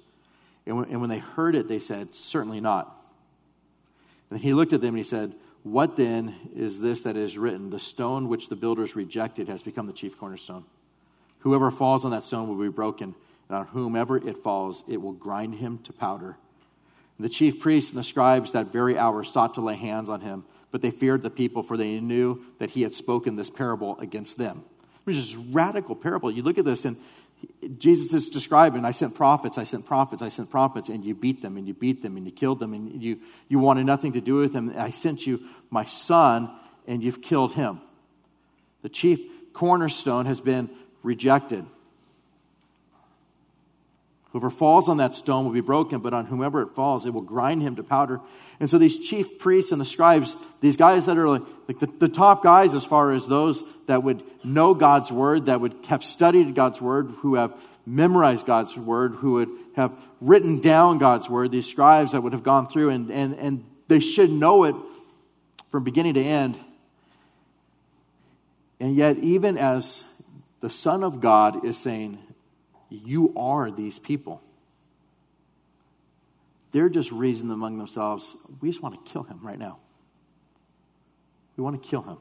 And 0.66 0.78
when, 0.78 0.90
and 0.90 1.02
when 1.02 1.12
they 1.12 1.20
heard 1.20 1.54
it, 1.54 1.68
they 1.68 1.78
said, 1.78 2.16
Certainly 2.16 2.60
not. 2.60 2.92
And 4.32 4.40
he 4.40 4.54
looked 4.54 4.74
at 4.74 4.82
them 4.82 4.96
and 4.96 4.98
he 4.98 5.04
said, 5.04 5.32
What 5.62 5.96
then 5.96 6.34
is 6.56 6.82
this 6.82 7.04
that 7.04 7.16
is 7.16 7.38
written? 7.38 7.70
The 7.70 7.78
stone 7.78 8.30
which 8.30 8.50
the 8.50 8.56
builders 8.56 8.96
rejected 8.96 9.48
has 9.48 9.62
become 9.62 9.86
the 9.86 9.94
chief 9.94 10.18
cornerstone. 10.18 10.66
Whoever 11.40 11.72
falls 11.72 12.06
on 12.06 12.12
that 12.12 12.24
stone 12.24 12.48
will 12.48 12.62
be 12.62 12.70
broken, 12.70 13.16
and 13.48 13.58
on 13.58 13.68
whomever 13.68 14.18
it 14.18 14.38
falls, 14.38 14.84
it 14.88 15.02
will 15.02 15.14
grind 15.14 15.56
him 15.56 15.80
to 15.80 15.94
powder. 15.94 16.38
And 17.18 17.26
the 17.26 17.30
chief 17.30 17.60
priests 17.60 17.92
and 17.92 18.00
the 18.00 18.04
scribes 18.04 18.52
that 18.54 18.68
very 18.68 18.98
hour 18.98 19.24
sought 19.24 19.56
to 19.56 19.62
lay 19.62 19.76
hands 19.76 20.10
on 20.10 20.22
him, 20.22 20.46
but 20.72 20.82
they 20.82 20.92
feared 20.92 21.22
the 21.22 21.30
people, 21.30 21.64
for 21.64 21.78
they 21.78 22.00
knew 22.00 22.44
that 22.60 22.72
he 22.72 22.84
had 22.84 22.94
spoken 22.94 23.36
this 23.36 23.50
parable 23.50 23.98
against 24.00 24.38
them. 24.38 24.64
Which 25.04 25.16
is 25.16 25.36
a 25.36 25.40
radical 25.52 25.96
parable. 25.96 26.30
You 26.30 26.44
look 26.44 26.58
at 26.58 26.66
this, 26.66 26.86
and 26.86 26.98
Jesus 27.78 28.14
is 28.14 28.30
describing, 28.30 28.86
I 28.86 28.92
sent 28.92 29.16
prophets, 29.16 29.58
I 29.58 29.64
sent 29.64 29.86
prophets, 29.86 30.22
I 30.22 30.30
sent 30.30 30.52
prophets, 30.52 30.90
and 30.90 31.04
you 31.04 31.16
beat 31.16 31.42
them, 31.42 31.58
and 31.58 31.68
you 31.68 31.74
beat 31.74 32.02
them, 32.02 32.18
and 32.18 32.26
you 32.26 32.32
killed 32.32 32.60
them, 32.60 32.74
and 32.74 33.02
you, 33.02 33.20
you 33.48 33.60
wanted 33.60 33.86
nothing 33.86 34.12
to 34.12 34.22
do 34.22 34.36
with 34.36 34.54
them. 34.54 34.74
I 34.78 34.90
sent 34.90 35.26
you 35.26 35.42
my 35.70 35.86
son, 35.86 36.50
and 36.86 37.04
you've 37.04 37.22
killed 37.22 37.54
him. 37.54 37.82
The 38.82 38.90
chief 38.90 39.20
cornerstone 39.54 40.26
has 40.26 40.42
been 40.42 40.70
rejected. 41.04 41.66
Whoever 44.32 44.52
falls 44.52 44.90
on 44.90 44.98
that 44.98 45.16
stone 45.16 45.46
will 45.46 45.54
be 45.54 45.62
broken, 45.62 46.00
but 46.00 46.14
on 46.14 46.28
whomever 46.28 46.62
it 46.62 46.70
falls, 46.70 47.08
it 47.08 47.14
will 47.14 47.22
grind 47.22 47.64
him 47.64 47.76
to 47.78 47.84
powder. 47.84 48.22
And 48.60 48.70
so 48.70 48.78
these 48.78 49.00
chief 49.00 49.40
priests 49.40 49.72
and 49.72 49.82
the 49.82 49.86
scribes, 49.86 50.38
these 50.62 50.78
guys 50.78 51.08
that 51.08 51.18
are 51.18 51.28
like, 51.28 51.42
like 51.68 51.80
the, 51.80 51.88
the, 51.88 52.10
top 52.10 52.44
guys 52.44 52.76
as 52.76 52.86
far 52.86 53.12
as 53.12 53.28
those 53.28 53.64
that 53.88 54.04
would 54.04 54.22
know 54.44 54.76
God's 54.76 55.12
word, 55.12 55.48
that 55.48 55.62
would 55.62 55.74
have 55.88 56.04
studied 56.04 56.54
God's 56.54 56.80
word, 56.80 57.08
who 57.20 57.36
have 57.36 57.60
memorized 57.88 58.46
God's 58.46 58.78
word, 58.78 59.16
who 59.16 59.34
would 59.34 59.50
have 59.76 59.92
written 60.22 60.60
down 60.60 61.00
God's 61.00 61.28
word, 61.28 61.50
these 61.50 61.66
scribes 61.66 62.12
that 62.12 62.22
would 62.22 62.34
have 62.34 62.44
gone 62.44 62.68
through 62.68 62.90
and, 62.92 63.10
and, 63.10 63.34
and 63.40 63.66
they 63.88 64.00
should 64.00 64.30
know 64.30 64.66
it 64.66 64.76
from 65.72 65.84
beginning 65.84 66.14
to 66.14 66.24
end. 66.24 66.56
And 68.80 68.96
yet, 68.96 69.18
even 69.18 69.58
as 69.58 70.19
the 70.62 70.70
Son 70.70 71.04
of 71.04 71.22
God 71.22 71.66
is 71.66 71.78
saying, 71.78 72.20
You 72.90 73.34
are 73.38 73.72
these 73.72 74.00
people. 74.00 74.42
They're 76.72 76.90
just 76.90 77.12
reasoning 77.12 77.54
among 77.54 77.78
themselves, 77.78 78.36
We 78.62 78.70
just 78.70 78.82
want 78.82 79.04
to 79.04 79.12
kill 79.12 79.24
him 79.24 79.40
right 79.42 79.60
now. 79.60 79.80
We 81.58 81.64
want 81.64 81.82
to 81.82 81.90
kill 81.90 82.02
him. 82.02 82.18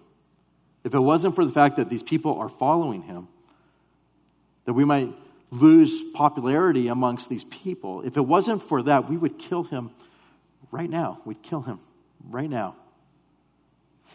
If 0.85 0.95
it 0.95 1.01
wasn't 1.01 1.35
for 1.35 1.45
the 1.45 1.53
fact 1.53 1.77
that 1.77 1.91
these 1.91 2.03
people 2.03 2.39
are 2.39 2.49
following 2.49 3.03
him, 3.03 3.29
that 4.65 4.73
we 4.73 4.85
might 4.85 5.09
lose 5.51 6.11
popularity 6.13 6.89
amongst 6.89 7.29
these 7.29 7.45
people, 7.45 8.03
if 8.03 8.17
it 8.17 8.23
wasn't 8.23 8.63
for 8.63 8.83
that, 8.83 9.09
we 9.09 9.17
would 9.17 9.39
kill 9.39 9.65
him 9.65 9.91
right 10.71 10.89
now. 10.89 11.21
We'd 11.25 11.43
kill 11.43 11.63
him 11.63 11.81
right 12.29 12.49
now. 12.49 12.77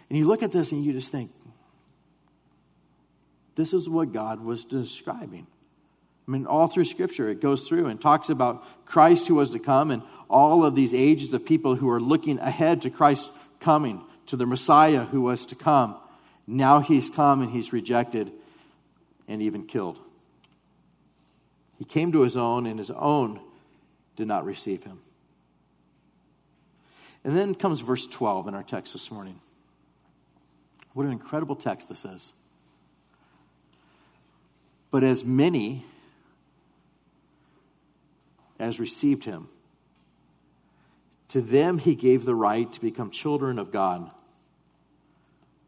And 0.09 0.17
you 0.17 0.27
look 0.27 0.43
at 0.43 0.51
this 0.51 0.71
and 0.71 0.83
you 0.83 0.93
just 0.93 1.11
think, 1.11 1.31
this 3.55 3.73
is 3.73 3.87
what 3.87 4.13
God 4.13 4.41
was 4.41 4.65
describing. 4.65 5.47
I 6.27 6.31
mean, 6.31 6.45
all 6.45 6.67
through 6.67 6.85
Scripture, 6.85 7.29
it 7.29 7.41
goes 7.41 7.67
through 7.67 7.87
and 7.87 7.99
talks 7.99 8.29
about 8.29 8.85
Christ 8.85 9.27
who 9.27 9.35
was 9.35 9.49
to 9.51 9.59
come 9.59 9.91
and 9.91 10.01
all 10.29 10.63
of 10.63 10.73
these 10.73 10.93
ages 10.93 11.33
of 11.33 11.45
people 11.45 11.75
who 11.75 11.89
are 11.89 11.99
looking 11.99 12.39
ahead 12.39 12.81
to 12.83 12.89
Christ 12.89 13.31
coming, 13.59 14.01
to 14.27 14.35
the 14.35 14.45
Messiah 14.45 15.03
who 15.05 15.21
was 15.21 15.45
to 15.47 15.55
come. 15.55 15.95
Now 16.47 16.79
he's 16.79 17.09
come 17.09 17.41
and 17.41 17.51
he's 17.51 17.73
rejected 17.73 18.31
and 19.27 19.41
even 19.41 19.65
killed. 19.65 19.99
He 21.77 21.85
came 21.85 22.11
to 22.11 22.21
his 22.21 22.37
own, 22.37 22.65
and 22.65 22.77
his 22.77 22.91
own 22.91 23.39
did 24.15 24.27
not 24.27 24.45
receive 24.45 24.83
him. 24.83 24.99
And 27.23 27.35
then 27.35 27.55
comes 27.55 27.79
verse 27.79 28.05
12 28.05 28.47
in 28.47 28.53
our 28.53 28.63
text 28.63 28.93
this 28.93 29.11
morning. 29.11 29.39
What 30.93 31.05
an 31.05 31.11
incredible 31.11 31.55
text 31.55 31.89
this 31.89 32.05
is. 32.05 32.42
But 34.93 35.03
as 35.03 35.25
many 35.25 35.83
as 38.59 38.79
received 38.79 39.23
him, 39.23 39.49
to 41.29 41.41
them 41.41 41.79
he 41.79 41.95
gave 41.95 42.25
the 42.25 42.35
right 42.35 42.71
to 42.71 42.79
become 42.79 43.09
children 43.09 43.57
of 43.57 43.71
God, 43.71 44.11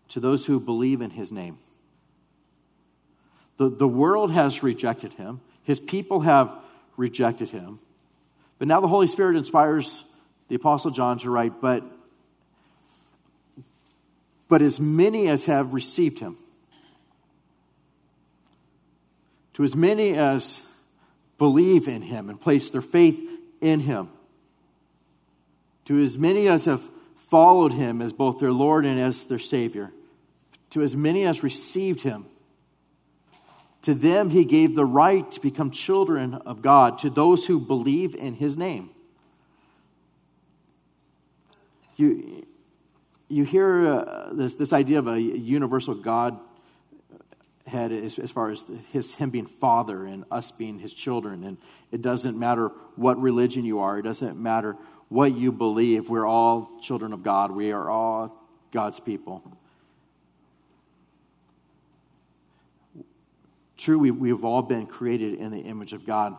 to 0.10 0.20
those 0.20 0.46
who 0.46 0.60
believe 0.60 1.02
in 1.02 1.10
his 1.10 1.32
name. 1.32 1.58
The, 3.58 3.68
the 3.68 3.88
world 3.88 4.30
has 4.30 4.62
rejected 4.62 5.14
him, 5.14 5.42
his 5.64 5.80
people 5.80 6.20
have 6.20 6.56
rejected 6.96 7.50
him. 7.50 7.80
But 8.60 8.68
now 8.68 8.80
the 8.80 8.88
Holy 8.88 9.08
Spirit 9.08 9.38
inspires 9.38 10.16
the 10.50 10.56
Apostle 10.56 10.92
John 10.92 11.18
to 11.18 11.32
write, 11.32 11.60
but, 11.60 11.84
but 14.48 14.62
as 14.62 14.80
many 14.80 15.28
as 15.28 15.48
have 15.48 15.74
received 15.74 16.20
him, 16.20 16.38
to 19.56 19.64
as 19.64 19.74
many 19.74 20.16
as 20.16 20.70
believe 21.38 21.88
in 21.88 22.02
him 22.02 22.30
and 22.30 22.40
place 22.40 22.70
their 22.70 22.82
faith 22.82 23.18
in 23.62 23.80
him, 23.80 24.10
to 25.86 25.98
as 26.00 26.18
many 26.18 26.50
as 26.50 26.66
have 26.66 26.82
followed 27.16 27.72
him 27.72 28.02
as 28.02 28.12
both 28.12 28.40
their 28.40 28.52
Lord 28.52 28.86
and 28.86 29.00
as 29.00 29.24
their 29.24 29.40
Savior, 29.40 29.92
to 30.72 30.82
as 30.82 30.94
many 30.96 31.24
as 31.24 31.42
received 31.42 32.02
him, 32.02 32.26
to 33.84 33.94
them 33.94 34.30
he 34.30 34.44
gave 34.44 34.76
the 34.76 34.86
right 34.86 35.32
to 35.32 35.40
become 35.40 35.72
children 35.72 36.34
of 36.34 36.62
God, 36.62 36.98
to 37.00 37.10
those 37.10 37.46
who 37.46 37.58
believe 37.58 38.14
in 38.14 38.34
his 38.34 38.58
name. 38.58 38.90
You, 41.96 42.46
you 43.30 43.46
hear 43.46 43.88
uh, 43.88 44.34
this, 44.34 44.56
this 44.56 44.74
idea 44.74 45.00
of 45.00 45.08
a 45.08 45.22
universal 45.22 45.96
God 45.96 46.38
head 47.68 47.92
as, 47.92 48.20
as 48.20 48.32
far 48.32 48.52
as 48.52 48.66
his, 48.92 49.16
him 49.16 49.30
being 49.30 49.48
father 49.48 50.06
and 50.06 50.24
us 50.32 50.52
being 50.52 50.80
his 50.80 50.94
children. 50.94 51.44
And 51.44 51.58
it 51.92 52.02
doesn't 52.02 52.38
matter 52.38 52.70
what 52.96 53.20
religion 53.20 53.66
you 53.66 53.80
are, 53.80 54.00
it 54.00 54.04
doesn't 54.04 54.40
matter 54.40 54.78
what 55.10 55.36
you 55.36 55.52
believe. 55.52 56.10
We're 56.10 56.26
all 56.26 56.80
children 56.82 57.14
of 57.14 57.24
God, 57.24 57.52
we 57.52 57.72
are 57.72 57.90
all 57.90 58.42
God's 58.72 59.00
people. 59.00 59.58
True, 63.78 64.00
we, 64.00 64.12
we've 64.12 64.46
all 64.46 64.62
been 64.62 64.86
created 64.88 65.34
in 65.34 65.52
the 65.52 65.60
image 65.60 65.94
of 65.94 66.06
God. 66.06 66.36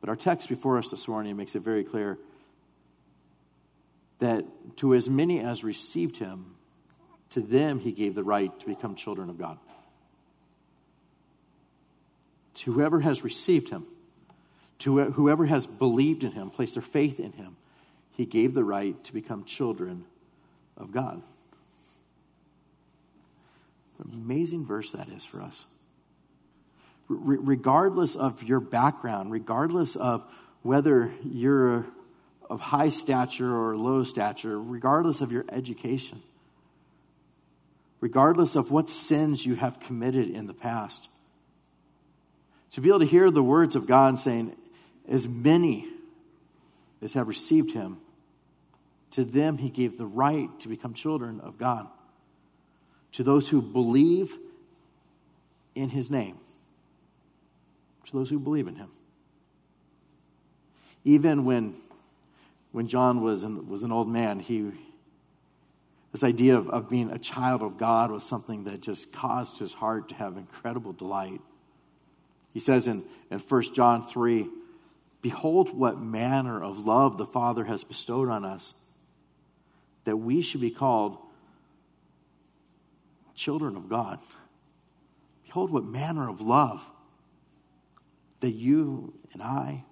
But 0.00 0.08
our 0.10 0.16
text 0.16 0.48
before 0.48 0.78
us 0.78 0.90
this 0.90 1.08
morning 1.08 1.36
makes 1.36 1.54
it 1.56 1.62
very 1.62 1.84
clear 1.84 2.18
that 4.18 4.44
to 4.76 4.94
as 4.94 5.08
many 5.08 5.40
as 5.40 5.62
received 5.62 6.18
him, 6.18 6.56
to 7.30 7.40
them 7.40 7.78
he 7.78 7.92
gave 7.92 8.14
the 8.14 8.24
right 8.24 8.58
to 8.60 8.66
become 8.66 8.96
children 8.96 9.30
of 9.30 9.38
God 9.38 9.58
to 12.58 12.72
whoever 12.72 13.00
has 13.00 13.22
received 13.22 13.68
him, 13.68 13.86
to 14.80 15.04
whoever 15.12 15.46
has 15.46 15.64
believed 15.64 16.24
in 16.24 16.32
him, 16.32 16.50
placed 16.50 16.74
their 16.74 16.82
faith 16.82 17.20
in 17.20 17.32
him, 17.32 17.56
he 18.16 18.26
gave 18.26 18.52
the 18.52 18.64
right 18.64 19.02
to 19.04 19.12
become 19.12 19.44
children 19.44 20.04
of 20.76 20.90
God. 20.90 21.22
amazing 24.12 24.66
verse 24.66 24.92
that 24.92 25.08
is 25.08 25.24
for 25.24 25.40
us. 25.40 25.72
regardless 27.08 28.16
of 28.16 28.42
your 28.42 28.60
background, 28.60 29.32
regardless 29.32 29.96
of 29.96 30.22
whether 30.62 31.10
you're 31.24 31.78
uh, 31.78 31.82
of 32.50 32.60
high 32.60 32.88
stature 32.88 33.56
or 33.56 33.76
low 33.76 34.02
stature, 34.04 34.60
regardless 34.60 35.20
of 35.20 35.30
your 35.30 35.44
education, 35.50 36.20
regardless 38.00 38.56
of 38.56 38.70
what 38.70 38.88
sins 38.88 39.46
you 39.46 39.54
have 39.54 39.80
committed 39.80 40.28
in 40.28 40.46
the 40.46 40.54
past, 40.54 41.08
to 42.72 42.80
be 42.80 42.88
able 42.88 43.00
to 43.00 43.06
hear 43.06 43.30
the 43.30 43.42
words 43.42 43.76
of 43.76 43.86
God 43.86 44.18
saying, 44.18 44.54
As 45.08 45.28
many 45.28 45.86
as 47.00 47.14
have 47.14 47.28
received 47.28 47.72
him, 47.72 47.98
to 49.12 49.24
them 49.24 49.58
he 49.58 49.70
gave 49.70 49.96
the 49.96 50.06
right 50.06 50.48
to 50.60 50.68
become 50.68 50.94
children 50.94 51.40
of 51.40 51.58
God. 51.58 51.88
to 53.12 53.22
those 53.22 53.48
who 53.48 53.62
believe 53.62 54.36
in 55.74 55.88
his 55.88 56.10
name. 56.10 56.36
To 58.06 58.12
those 58.12 58.30
who 58.30 58.38
believe 58.38 58.68
in 58.68 58.76
him. 58.76 58.90
Even 61.04 61.44
when, 61.44 61.74
when 62.72 62.86
John 62.86 63.22
was 63.22 63.44
an, 63.44 63.68
was 63.68 63.82
an 63.82 63.92
old 63.92 64.08
man, 64.08 64.40
he, 64.40 64.70
this 66.12 66.22
idea 66.22 66.56
of, 66.56 66.68
of 66.68 66.90
being 66.90 67.10
a 67.10 67.18
child 67.18 67.62
of 67.62 67.78
God 67.78 68.10
was 68.10 68.24
something 68.24 68.64
that 68.64 68.82
just 68.82 69.12
caused 69.12 69.58
his 69.58 69.72
heart 69.72 70.10
to 70.10 70.14
have 70.16 70.36
incredible 70.36 70.92
delight. 70.92 71.40
He 72.58 72.60
says 72.60 72.88
in, 72.88 73.04
in 73.30 73.38
1 73.38 73.62
John 73.72 74.04
3 74.04 74.48
Behold, 75.22 75.78
what 75.78 76.00
manner 76.00 76.60
of 76.60 76.86
love 76.86 77.16
the 77.16 77.24
Father 77.24 77.66
has 77.66 77.84
bestowed 77.84 78.28
on 78.28 78.44
us, 78.44 78.82
that 80.02 80.16
we 80.16 80.42
should 80.42 80.60
be 80.60 80.72
called 80.72 81.18
children 83.36 83.76
of 83.76 83.88
God. 83.88 84.18
Behold, 85.44 85.70
what 85.70 85.84
manner 85.84 86.28
of 86.28 86.40
love 86.40 86.84
that 88.40 88.50
you 88.50 89.14
and 89.32 89.40
I, 89.40 89.84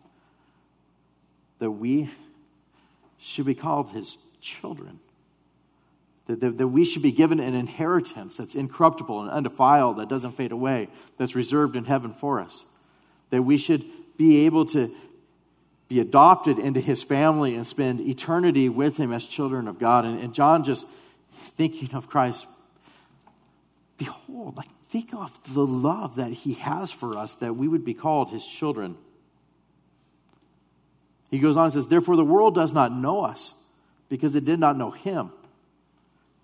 that 1.60 1.70
we 1.70 2.10
should 3.16 3.46
be 3.46 3.54
called 3.54 3.90
his 3.90 4.18
children. 4.40 4.98
That, 6.26 6.40
that, 6.40 6.58
that, 6.58 6.68
we 6.68 6.84
should 6.84 7.02
be 7.02 7.12
given 7.12 7.38
an 7.38 7.54
inheritance 7.54 8.36
that's 8.36 8.56
incorruptible 8.56 9.22
and 9.22 9.30
undefiled, 9.30 9.98
that 9.98 10.08
doesn't 10.08 10.32
fade 10.32 10.52
away, 10.52 10.88
that's 11.18 11.36
reserved 11.36 11.76
in 11.76 11.84
heaven 11.84 12.12
for 12.12 12.40
us. 12.40 12.64
That 13.30 13.42
we 13.42 13.56
should 13.56 13.84
be 14.16 14.44
able 14.44 14.66
to 14.66 14.92
be 15.88 16.00
adopted 16.00 16.58
into 16.58 16.80
his 16.80 17.02
family 17.02 17.54
and 17.54 17.66
spend 17.66 18.00
eternity 18.00 18.68
with 18.68 18.96
him 18.96 19.12
as 19.12 19.24
children 19.24 19.68
of 19.68 19.78
God. 19.78 20.04
And, 20.04 20.20
and 20.20 20.34
John 20.34 20.64
just 20.64 20.86
thinking 21.30 21.94
of 21.94 22.08
Christ, 22.08 22.46
behold, 23.96 24.56
like 24.56 24.68
think 24.88 25.14
of 25.14 25.38
the 25.54 25.64
love 25.64 26.16
that 26.16 26.32
he 26.32 26.54
has 26.54 26.90
for 26.90 27.16
us 27.16 27.36
that 27.36 27.54
we 27.54 27.68
would 27.68 27.84
be 27.84 27.94
called 27.94 28.30
his 28.30 28.46
children. 28.46 28.96
He 31.30 31.38
goes 31.38 31.56
on 31.56 31.64
and 31.64 31.72
says, 31.72 31.88
Therefore, 31.88 32.16
the 32.16 32.24
world 32.24 32.54
does 32.54 32.72
not 32.72 32.92
know 32.92 33.22
us 33.22 33.72
because 34.08 34.36
it 34.36 34.44
did 34.44 34.58
not 34.58 34.76
know 34.76 34.90
him. 34.90 35.32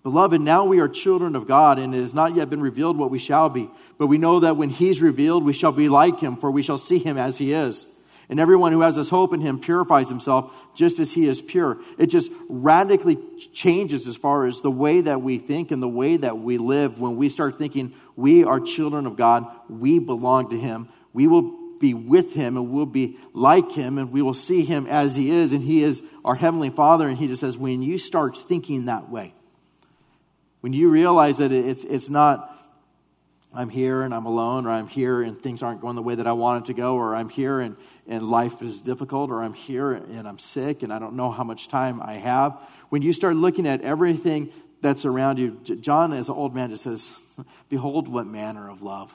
Beloved, 0.03 0.41
now 0.41 0.65
we 0.65 0.79
are 0.79 0.89
children 0.89 1.33
of 1.33 1.47
God, 1.47 1.79
and 1.79 1.95
it 1.95 1.99
has 1.99 2.13
not 2.13 2.35
yet 2.35 2.49
been 2.49 2.61
revealed 2.61 2.97
what 2.97 3.09
we 3.09 3.19
shall 3.19 3.47
be. 3.47 3.69
But 3.97 4.07
we 4.07 4.17
know 4.17 4.41
that 4.41 4.57
when 4.57 4.69
He's 4.69 5.01
revealed, 5.01 5.45
we 5.45 5.53
shall 5.53 5.71
be 5.71 5.87
like 5.87 6.19
Him, 6.19 6.35
for 6.35 6.51
we 6.51 6.61
shall 6.61 6.77
see 6.77 6.99
Him 6.99 7.17
as 7.17 7.37
He 7.37 7.53
is. 7.53 8.01
And 8.27 8.37
everyone 8.37 8.73
who 8.73 8.81
has 8.81 8.97
this 8.97 9.09
hope 9.09 9.33
in 9.33 9.39
Him 9.39 9.59
purifies 9.59 10.09
himself 10.09 10.53
just 10.75 10.99
as 10.99 11.13
He 11.13 11.25
is 11.25 11.41
pure. 11.41 11.79
It 11.97 12.07
just 12.07 12.31
radically 12.49 13.17
changes 13.53 14.05
as 14.05 14.17
far 14.17 14.45
as 14.45 14.61
the 14.61 14.71
way 14.71 15.01
that 15.01 15.21
we 15.21 15.39
think 15.39 15.71
and 15.71 15.81
the 15.81 15.87
way 15.87 16.17
that 16.17 16.37
we 16.37 16.57
live 16.57 16.99
when 16.99 17.15
we 17.15 17.29
start 17.29 17.57
thinking 17.57 17.93
we 18.17 18.43
are 18.43 18.59
children 18.59 19.05
of 19.05 19.15
God, 19.15 19.45
we 19.69 19.99
belong 19.99 20.49
to 20.49 20.59
Him, 20.59 20.89
we 21.13 21.27
will 21.27 21.77
be 21.79 21.93
with 21.93 22.33
Him, 22.33 22.57
and 22.57 22.71
we'll 22.71 22.85
be 22.85 23.17
like 23.33 23.71
Him, 23.71 23.97
and 23.97 24.11
we 24.11 24.21
will 24.21 24.33
see 24.33 24.65
Him 24.65 24.85
as 24.85 25.15
He 25.15 25.31
is, 25.31 25.53
and 25.53 25.61
He 25.61 25.81
is 25.81 26.03
our 26.25 26.35
Heavenly 26.35 26.71
Father. 26.71 27.07
And 27.07 27.17
He 27.17 27.27
just 27.27 27.39
says, 27.39 27.57
when 27.57 27.81
you 27.81 27.97
start 27.97 28.37
thinking 28.37 28.85
that 28.85 29.09
way, 29.09 29.33
when 30.63 30.71
you 30.71 30.87
realize 30.87 31.39
that 31.39 31.51
it's, 31.51 31.83
it's 31.83 32.09
not, 32.09 32.57
I'm 33.53 33.67
here 33.67 34.01
and 34.03 34.13
I'm 34.13 34.25
alone, 34.25 34.65
or 34.65 34.69
I'm 34.69 34.87
here 34.87 35.21
and 35.21 35.37
things 35.37 35.61
aren't 35.61 35.81
going 35.81 35.97
the 35.97 36.01
way 36.01 36.15
that 36.15 36.25
I 36.25 36.31
want 36.31 36.63
it 36.63 36.67
to 36.67 36.73
go, 36.73 36.95
or 36.95 37.17
I'm 37.17 37.27
here 37.27 37.59
and, 37.59 37.75
and 38.07 38.23
life 38.23 38.61
is 38.61 38.79
difficult, 38.79 39.29
or 39.29 39.43
I'm 39.43 39.55
here 39.55 39.91
and 39.91 40.25
I'm 40.25 40.39
sick 40.39 40.81
and 40.81 40.93
I 40.93 40.99
don't 40.99 41.17
know 41.17 41.31
how 41.31 41.43
much 41.43 41.67
time 41.67 42.01
I 42.01 42.13
have. 42.13 42.57
When 42.87 43.01
you 43.01 43.11
start 43.11 43.35
looking 43.35 43.67
at 43.67 43.81
everything 43.81 44.53
that's 44.79 45.03
around 45.03 45.37
you, 45.37 45.59
John, 45.81 46.13
as 46.13 46.29
an 46.29 46.35
old 46.35 46.55
man, 46.55 46.69
just 46.69 46.85
says, 46.85 47.19
Behold, 47.67 48.07
what 48.07 48.25
manner 48.25 48.69
of 48.69 48.83
love. 48.83 49.13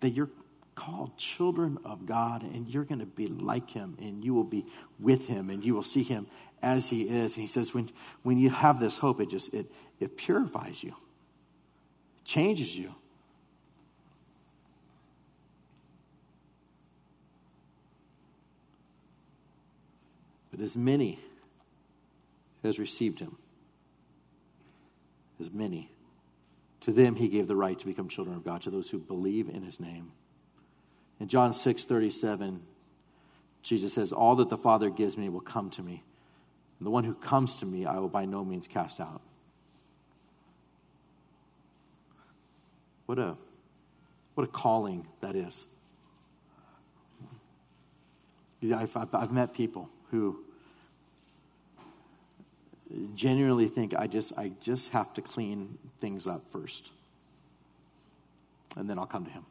That 0.00 0.10
you're 0.10 0.28
called 0.74 1.16
children 1.16 1.78
of 1.82 2.04
God 2.04 2.42
and 2.42 2.68
you're 2.68 2.84
going 2.84 2.98
to 2.98 3.06
be 3.06 3.28
like 3.28 3.70
him 3.70 3.96
and 4.02 4.22
you 4.22 4.34
will 4.34 4.44
be 4.44 4.66
with 5.00 5.28
him 5.28 5.48
and 5.48 5.64
you 5.64 5.72
will 5.72 5.82
see 5.82 6.02
him 6.02 6.26
as 6.64 6.90
he 6.90 7.02
is. 7.02 7.36
And 7.36 7.42
he 7.42 7.46
says, 7.46 7.74
when, 7.74 7.90
when 8.22 8.38
you 8.38 8.50
have 8.50 8.80
this 8.80 8.98
hope, 8.98 9.20
it 9.20 9.28
just, 9.30 9.54
it, 9.54 9.66
it 10.00 10.16
purifies 10.16 10.82
you, 10.82 10.94
it 12.18 12.24
changes 12.24 12.76
you. 12.76 12.94
But 20.50 20.62
as 20.62 20.76
many 20.76 21.18
as 22.62 22.78
received 22.78 23.18
him, 23.18 23.36
as 25.40 25.50
many, 25.50 25.90
to 26.80 26.92
them 26.92 27.16
he 27.16 27.28
gave 27.28 27.48
the 27.48 27.56
right 27.56 27.78
to 27.78 27.86
become 27.86 28.08
children 28.08 28.36
of 28.36 28.44
God, 28.44 28.62
to 28.62 28.70
those 28.70 28.88
who 28.88 28.98
believe 28.98 29.48
in 29.48 29.62
his 29.62 29.80
name. 29.80 30.12
In 31.18 31.28
John 31.28 31.52
6 31.52 31.84
37, 31.84 32.62
Jesus 33.62 33.94
says, 33.94 34.12
All 34.12 34.36
that 34.36 34.48
the 34.48 34.56
Father 34.56 34.90
gives 34.90 35.18
me 35.18 35.28
will 35.28 35.40
come 35.40 35.70
to 35.70 35.82
me, 35.82 36.04
the 36.80 36.90
one 36.90 37.04
who 37.04 37.14
comes 37.14 37.56
to 37.56 37.66
me 37.66 37.86
I 37.86 37.98
will 37.98 38.08
by 38.08 38.24
no 38.24 38.44
means 38.44 38.68
cast 38.68 39.00
out. 39.00 39.22
What 43.06 43.18
a, 43.18 43.36
what 44.34 44.44
a 44.44 44.50
calling 44.50 45.06
that 45.20 45.36
is. 45.36 45.66
I've, 48.62 48.96
I've, 48.96 49.14
I've 49.14 49.32
met 49.32 49.52
people 49.52 49.90
who 50.10 50.38
genuinely 53.14 53.66
think 53.66 53.94
I 53.94 54.06
just, 54.06 54.38
I 54.38 54.52
just 54.60 54.92
have 54.92 55.12
to 55.14 55.22
clean 55.22 55.78
things 56.00 56.26
up 56.26 56.42
first. 56.50 56.90
And 58.76 58.88
then 58.88 58.98
I'll 58.98 59.06
come 59.06 59.26
to 59.26 59.30
him. 59.30 59.44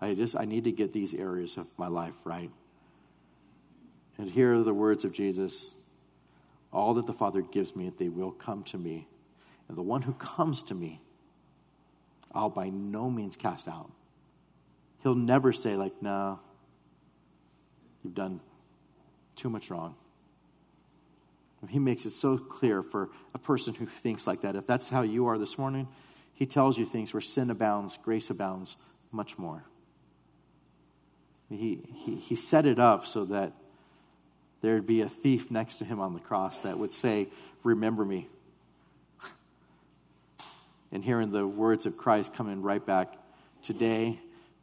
I 0.00 0.14
just 0.14 0.38
I 0.38 0.44
need 0.44 0.64
to 0.64 0.72
get 0.72 0.92
these 0.92 1.14
areas 1.14 1.56
of 1.56 1.66
my 1.76 1.88
life 1.88 2.14
right. 2.24 2.50
And 4.18 4.28
here 4.28 4.54
are 4.54 4.62
the 4.64 4.74
words 4.74 5.04
of 5.04 5.12
Jesus. 5.12 5.84
All 6.72 6.94
that 6.94 7.06
the 7.06 7.14
Father 7.14 7.40
gives 7.40 7.74
me, 7.74 7.90
they 7.96 8.08
will 8.08 8.32
come 8.32 8.64
to 8.64 8.78
me. 8.78 9.08
And 9.68 9.76
the 9.76 9.82
one 9.82 10.02
who 10.02 10.12
comes 10.14 10.62
to 10.64 10.74
me, 10.74 11.00
I'll 12.32 12.50
by 12.50 12.68
no 12.68 13.10
means 13.10 13.36
cast 13.36 13.68
out. 13.68 13.90
He'll 15.02 15.14
never 15.14 15.52
say, 15.52 15.76
like, 15.76 16.02
no, 16.02 16.40
you've 18.02 18.14
done 18.14 18.40
too 19.36 19.48
much 19.48 19.70
wrong. 19.70 19.94
He 21.68 21.78
makes 21.78 22.06
it 22.06 22.12
so 22.12 22.38
clear 22.38 22.82
for 22.82 23.10
a 23.34 23.38
person 23.38 23.74
who 23.74 23.86
thinks 23.86 24.26
like 24.26 24.42
that. 24.42 24.54
If 24.54 24.66
that's 24.66 24.88
how 24.88 25.02
you 25.02 25.26
are 25.26 25.38
this 25.38 25.58
morning, 25.58 25.88
he 26.32 26.46
tells 26.46 26.78
you 26.78 26.84
things 26.84 27.12
where 27.12 27.20
sin 27.20 27.50
abounds, 27.50 27.96
grace 27.96 28.30
abounds 28.30 28.76
much 29.10 29.38
more. 29.38 29.64
He, 31.48 31.80
he, 31.94 32.14
he 32.16 32.36
set 32.36 32.64
it 32.66 32.78
up 32.78 33.06
so 33.06 33.24
that 33.26 33.52
there'd 34.60 34.86
be 34.86 35.00
a 35.00 35.08
thief 35.08 35.50
next 35.50 35.76
to 35.76 35.84
him 35.84 36.00
on 36.00 36.14
the 36.14 36.20
cross 36.20 36.60
that 36.60 36.78
would 36.78 36.92
say, 36.92 37.28
Remember 37.62 38.04
me 38.04 38.28
and 40.92 41.04
hearing 41.04 41.30
the 41.30 41.46
words 41.46 41.86
of 41.86 41.96
Christ 41.96 42.34
coming 42.34 42.62
right 42.62 42.84
back 42.84 43.14
today, 43.62 44.18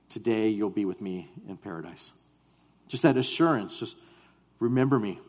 today 0.09 0.49
you'll 0.49 0.69
be 0.69 0.85
with 0.85 1.01
me 1.01 1.29
in 1.47 1.57
paradise. 1.57 2.11
Just 2.87 3.03
that 3.03 3.17
assurance, 3.17 3.79
just 3.79 3.97
remember 4.59 4.99
me. 4.99 5.19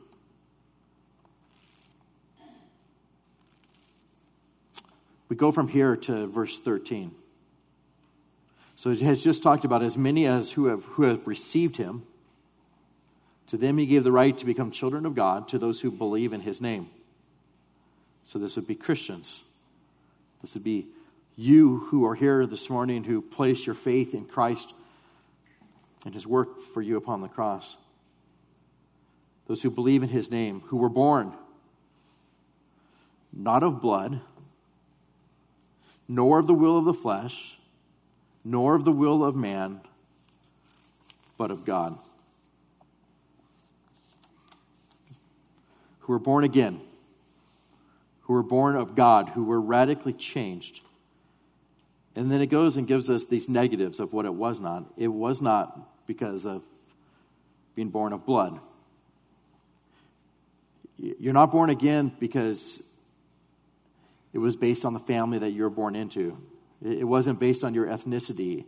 We 5.29 5.37
go 5.37 5.51
from 5.51 5.69
here 5.69 5.97
to 5.97 6.27
verse 6.27 6.59
13. 6.59 7.13
So 8.77 8.91
it 8.91 9.01
has 9.01 9.25
just 9.25 9.43
talked 9.43 9.65
about 9.65 9.83
as 9.83 9.99
many 9.99 10.27
as 10.27 10.53
who 10.53 10.67
have, 10.67 10.85
who 10.85 11.03
have 11.03 11.27
received 11.27 11.79
him. 11.79 12.05
To 13.49 13.57
them 13.57 13.79
he 13.79 13.87
gave 13.87 14.05
the 14.05 14.13
right 14.13 14.37
to 14.39 14.47
become 14.47 14.71
children 14.71 15.07
of 15.07 15.15
God, 15.15 15.49
to 15.49 15.59
those 15.59 15.81
who 15.81 15.91
believe 15.91 16.33
in 16.33 16.41
his 16.41 16.61
name. 16.61 16.91
So 18.25 18.39
this 18.39 18.57
would 18.57 18.67
be 18.67 18.75
Christians. 18.75 19.53
This 20.41 20.55
would 20.55 20.65
be 20.65 20.89
you 21.37 21.79
who 21.91 22.05
are 22.07 22.15
here 22.15 22.47
this 22.47 22.69
morning 22.69 23.05
who 23.05 23.23
place 23.23 23.67
your 23.67 23.75
faith 23.75 24.15
in 24.15 24.25
Christ 24.25 24.75
and 26.05 26.15
his 26.15 26.27
work 26.27 26.61
for 26.61 26.83
you 26.83 26.97
upon 26.97 27.21
the 27.21 27.29
cross. 27.29 27.77
Those 29.47 29.63
who 29.63 29.71
believe 29.71 30.03
in 30.03 30.09
his 30.09 30.31
name, 30.31 30.63
who 30.67 30.77
were 30.79 30.89
born 30.89 31.33
not 33.33 33.63
of 33.63 33.83
blood, 33.83 34.21
nor 36.09 36.39
of 36.39 36.47
the 36.47 36.55
will 36.55 36.79
of 36.79 36.85
the 36.85 36.95
flesh, 36.95 37.59
nor 38.45 38.75
of 38.75 38.85
the 38.85 38.93
will 38.93 39.23
of 39.23 39.37
man, 39.37 39.81
but 41.37 41.51
of 41.51 41.65
God. 41.65 41.99
Who 46.07 46.15
were 46.15 46.19
born 46.19 46.45
again 46.45 46.81
who 48.27 48.33
were 48.33 48.43
born 48.43 48.75
of 48.75 48.97
God, 48.97 49.29
who 49.31 49.45
were 49.45 49.61
radically 49.61 50.13
changed. 50.13 50.81
And 52.17 52.31
then 52.31 52.41
it 52.41 52.47
goes 52.47 52.77
and 52.77 52.87
gives 52.87 53.09
us 53.09 53.27
these 53.27 53.49
negatives 53.49 54.01
of 54.01 54.13
what 54.13 54.25
it 54.25 54.35
was 54.35 54.59
not. 54.59 54.85
It 54.97 55.09
was 55.09 55.41
not 55.41 56.07
because 56.09 56.45
of 56.45 56.65
being 57.77 57.91
born 57.91 58.13
of 58.13 58.27
blood. 58.27 58.59
You're 60.99 61.35
not 61.35 61.53
born 61.53 61.71
again 61.71 62.11
because 62.19 63.01
it 64.33 64.39
was 64.39 64.57
based 64.57 64.85
on 64.85 64.93
the 64.93 65.01
family 65.01 65.39
that 65.39 65.51
you 65.51 65.63
were 65.63 65.71
born 65.71 65.95
into. 65.95 66.37
It 66.85 67.05
wasn't 67.05 67.39
based 67.39 67.63
on 67.63 67.75
your 67.75 67.87
ethnicity. 67.87 68.65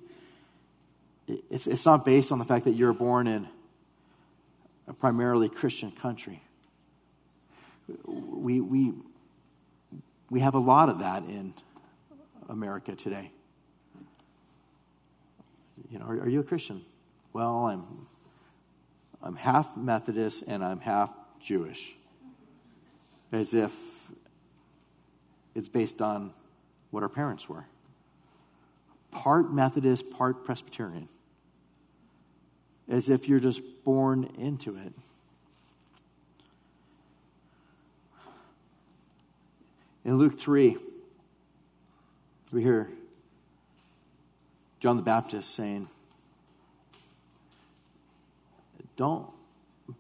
It's, 1.27 1.67
it's 1.67 1.85
not 1.85 2.05
based 2.05 2.31
on 2.31 2.39
the 2.39 2.45
fact 2.45 2.65
that 2.67 2.79
you're 2.79 2.93
born 2.93 3.27
in 3.27 3.49
a 4.87 4.93
primarily 4.93 5.49
Christian 5.49 5.91
country. 5.91 6.43
We, 8.07 8.61
we, 8.61 8.93
we 10.31 10.41
have 10.41 10.55
a 10.55 10.59
lot 10.59 10.89
of 10.89 11.01
that 11.01 11.25
in 11.25 11.55
America 12.49 12.95
today. 12.95 13.31
You 15.91 15.99
know, 15.99 16.07
are, 16.07 16.21
are 16.21 16.29
you 16.29 16.41
a 16.41 16.45
Christian? 16.45 16.85
Well, 17.33 17.67
I'm, 17.67 18.07
I'm 19.23 19.37
half 19.37 19.77
Methodist 19.77 20.49
and 20.49 20.65
I'm 20.65 20.81
half 20.81 21.13
Jewish. 21.41 21.95
As 23.33 23.55
if 23.55 23.73
it's 25.55 25.69
based 25.69 26.01
on 26.01 26.33
what 26.91 27.03
our 27.03 27.09
parents 27.09 27.49
were 27.49 27.65
part 29.11 29.53
Methodist, 29.53 30.11
part 30.11 30.45
Presbyterian. 30.45 31.09
As 32.89 33.11
if 33.11 33.29
you're 33.29 33.41
just 33.41 33.63
born 33.85 34.31
into 34.39 34.77
it. 34.77 34.93
In 40.05 40.17
Luke 40.17 40.39
3, 40.39 40.77
we 42.53 42.63
hear 42.63 42.89
John 44.81 44.97
the 44.97 45.03
Baptist 45.03 45.55
saying, 45.55 45.89
Don't 48.97 49.29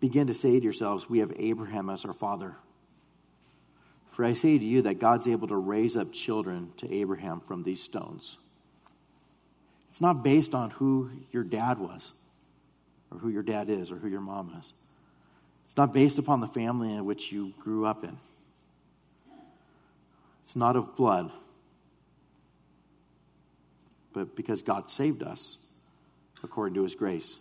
begin 0.00 0.26
to 0.26 0.34
say 0.34 0.58
to 0.58 0.64
yourselves, 0.64 1.08
We 1.08 1.20
have 1.20 1.32
Abraham 1.36 1.90
as 1.90 2.04
our 2.04 2.12
father. 2.12 2.56
For 4.10 4.24
I 4.24 4.32
say 4.32 4.58
to 4.58 4.64
you 4.64 4.82
that 4.82 4.98
God's 4.98 5.28
able 5.28 5.46
to 5.48 5.56
raise 5.56 5.96
up 5.96 6.12
children 6.12 6.72
to 6.78 6.92
Abraham 6.92 7.40
from 7.40 7.62
these 7.62 7.80
stones. 7.80 8.36
It's 9.90 10.00
not 10.00 10.24
based 10.24 10.54
on 10.54 10.70
who 10.70 11.10
your 11.30 11.44
dad 11.44 11.78
was, 11.78 12.12
or 13.12 13.18
who 13.18 13.28
your 13.28 13.44
dad 13.44 13.70
is, 13.70 13.92
or 13.92 13.96
who 13.96 14.08
your 14.08 14.20
mom 14.20 14.56
is. 14.58 14.74
It's 15.66 15.76
not 15.76 15.92
based 15.92 16.18
upon 16.18 16.40
the 16.40 16.48
family 16.48 16.92
in 16.92 17.04
which 17.04 17.30
you 17.30 17.52
grew 17.60 17.86
up 17.86 18.02
in. 18.02 18.16
It's 20.48 20.56
not 20.56 20.76
of 20.76 20.96
blood, 20.96 21.30
but 24.14 24.34
because 24.34 24.62
God 24.62 24.88
saved 24.88 25.22
us 25.22 25.74
according 26.42 26.74
to 26.76 26.84
his 26.84 26.94
grace. 26.94 27.36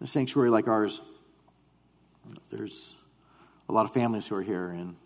In 0.00 0.04
a 0.04 0.06
sanctuary 0.06 0.48
like 0.48 0.66
ours, 0.66 1.02
there's 2.48 2.94
a 3.68 3.72
lot 3.72 3.84
of 3.84 3.92
families 3.92 4.28
who 4.28 4.36
are 4.36 4.42
here, 4.42 4.70
and 4.70 4.96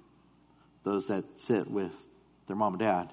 those 0.84 1.08
that 1.08 1.24
sit 1.34 1.68
with 1.68 2.06
their 2.46 2.54
mom 2.54 2.74
and 2.74 2.78
dad, 2.78 3.12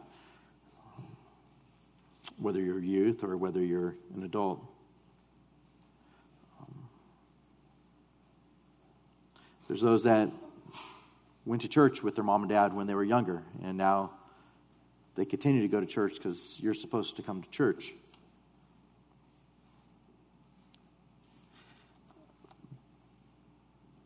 whether 2.37 2.61
you're 2.61 2.77
youth 2.77 3.23
or 3.23 3.35
whether 3.35 3.63
you're 3.63 3.95
an 4.15 4.21
adult. 4.21 4.63
There's 9.67 9.81
those 9.81 10.03
that 10.03 10.29
went 11.45 11.61
to 11.63 11.67
church 11.67 12.03
with 12.03 12.15
their 12.15 12.23
mom 12.23 12.43
and 12.43 12.49
dad 12.49 12.73
when 12.73 12.87
they 12.87 12.95
were 12.95 13.03
younger, 13.03 13.43
and 13.63 13.77
now 13.77 14.11
they 15.15 15.25
continue 15.25 15.61
to 15.61 15.67
go 15.67 15.79
to 15.79 15.85
church 15.85 16.15
because 16.15 16.59
you're 16.59 16.73
supposed 16.73 17.15
to 17.17 17.23
come 17.23 17.41
to 17.41 17.49
church. 17.49 17.93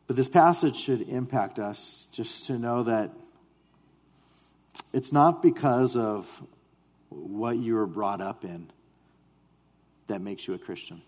But 0.07 0.15
this 0.15 0.27
passage 0.27 0.75
should 0.75 1.01
impact 1.01 1.59
us 1.59 2.07
just 2.11 2.47
to 2.47 2.57
know 2.57 2.83
that 2.83 3.11
it's 4.91 5.11
not 5.11 5.43
because 5.43 5.95
of 5.95 6.41
what 7.09 7.57
you 7.57 7.75
were 7.75 7.85
brought 7.85 8.21
up 8.21 8.43
in 8.43 8.71
that 10.07 10.21
makes 10.21 10.47
you 10.47 10.55
a 10.55 10.57
Christian. 10.57 11.01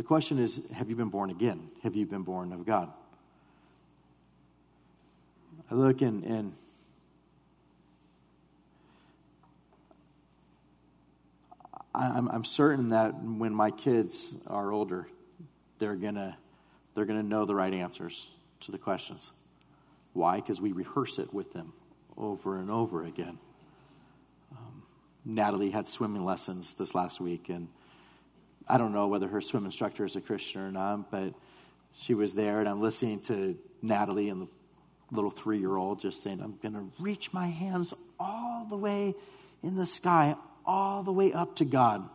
The 0.00 0.04
question 0.04 0.38
is 0.38 0.66
have 0.70 0.88
you 0.88 0.96
been 0.96 1.10
born 1.10 1.28
again? 1.28 1.68
Have 1.82 1.94
you 1.94 2.06
been 2.06 2.22
born 2.22 2.54
of 2.54 2.64
God? 2.64 2.90
I 5.70 5.74
look 5.74 6.00
and, 6.00 6.24
and 6.24 6.54
I'm, 11.94 12.28
I'm 12.28 12.44
certain 12.44 12.88
that 12.88 13.10
when 13.22 13.54
my 13.54 13.70
kids 13.70 14.42
are 14.46 14.72
older, 14.72 15.06
they're 15.78 15.96
gonna 15.96 16.38
they're 16.94 17.04
gonna 17.04 17.22
know 17.22 17.44
the 17.44 17.54
right 17.54 17.74
answers 17.74 18.30
to 18.60 18.72
the 18.72 18.78
questions. 18.78 19.32
Why? 20.14 20.36
Because 20.36 20.62
we 20.62 20.72
rehearse 20.72 21.18
it 21.18 21.34
with 21.34 21.52
them 21.52 21.74
over 22.16 22.56
and 22.56 22.70
over 22.70 23.04
again. 23.04 23.38
Um, 24.50 24.82
Natalie 25.26 25.72
had 25.72 25.86
swimming 25.86 26.24
lessons 26.24 26.74
this 26.76 26.94
last 26.94 27.20
week, 27.20 27.50
and 27.50 27.68
I 28.70 28.78
don't 28.78 28.92
know 28.92 29.08
whether 29.08 29.26
her 29.26 29.40
swim 29.40 29.64
instructor 29.64 30.04
is 30.04 30.14
a 30.14 30.20
Christian 30.20 30.60
or 30.60 30.70
not, 30.70 31.10
but 31.10 31.34
she 31.92 32.14
was 32.14 32.36
there, 32.36 32.60
and 32.60 32.68
I'm 32.68 32.80
listening 32.80 33.20
to 33.22 33.58
Natalie 33.82 34.28
and 34.28 34.42
the 34.42 34.48
little 35.10 35.30
three 35.30 35.58
year 35.58 35.76
old 35.76 35.98
just 35.98 36.22
saying, 36.22 36.40
I'm 36.40 36.56
going 36.62 36.74
to 36.74 36.92
reach 37.02 37.32
my 37.32 37.48
hands 37.48 37.92
all 38.20 38.66
the 38.70 38.76
way 38.76 39.14
in 39.64 39.74
the 39.74 39.86
sky, 39.86 40.36
all 40.64 41.02
the 41.02 41.12
way 41.12 41.32
up 41.32 41.56
to 41.56 41.64
God. 41.64 42.08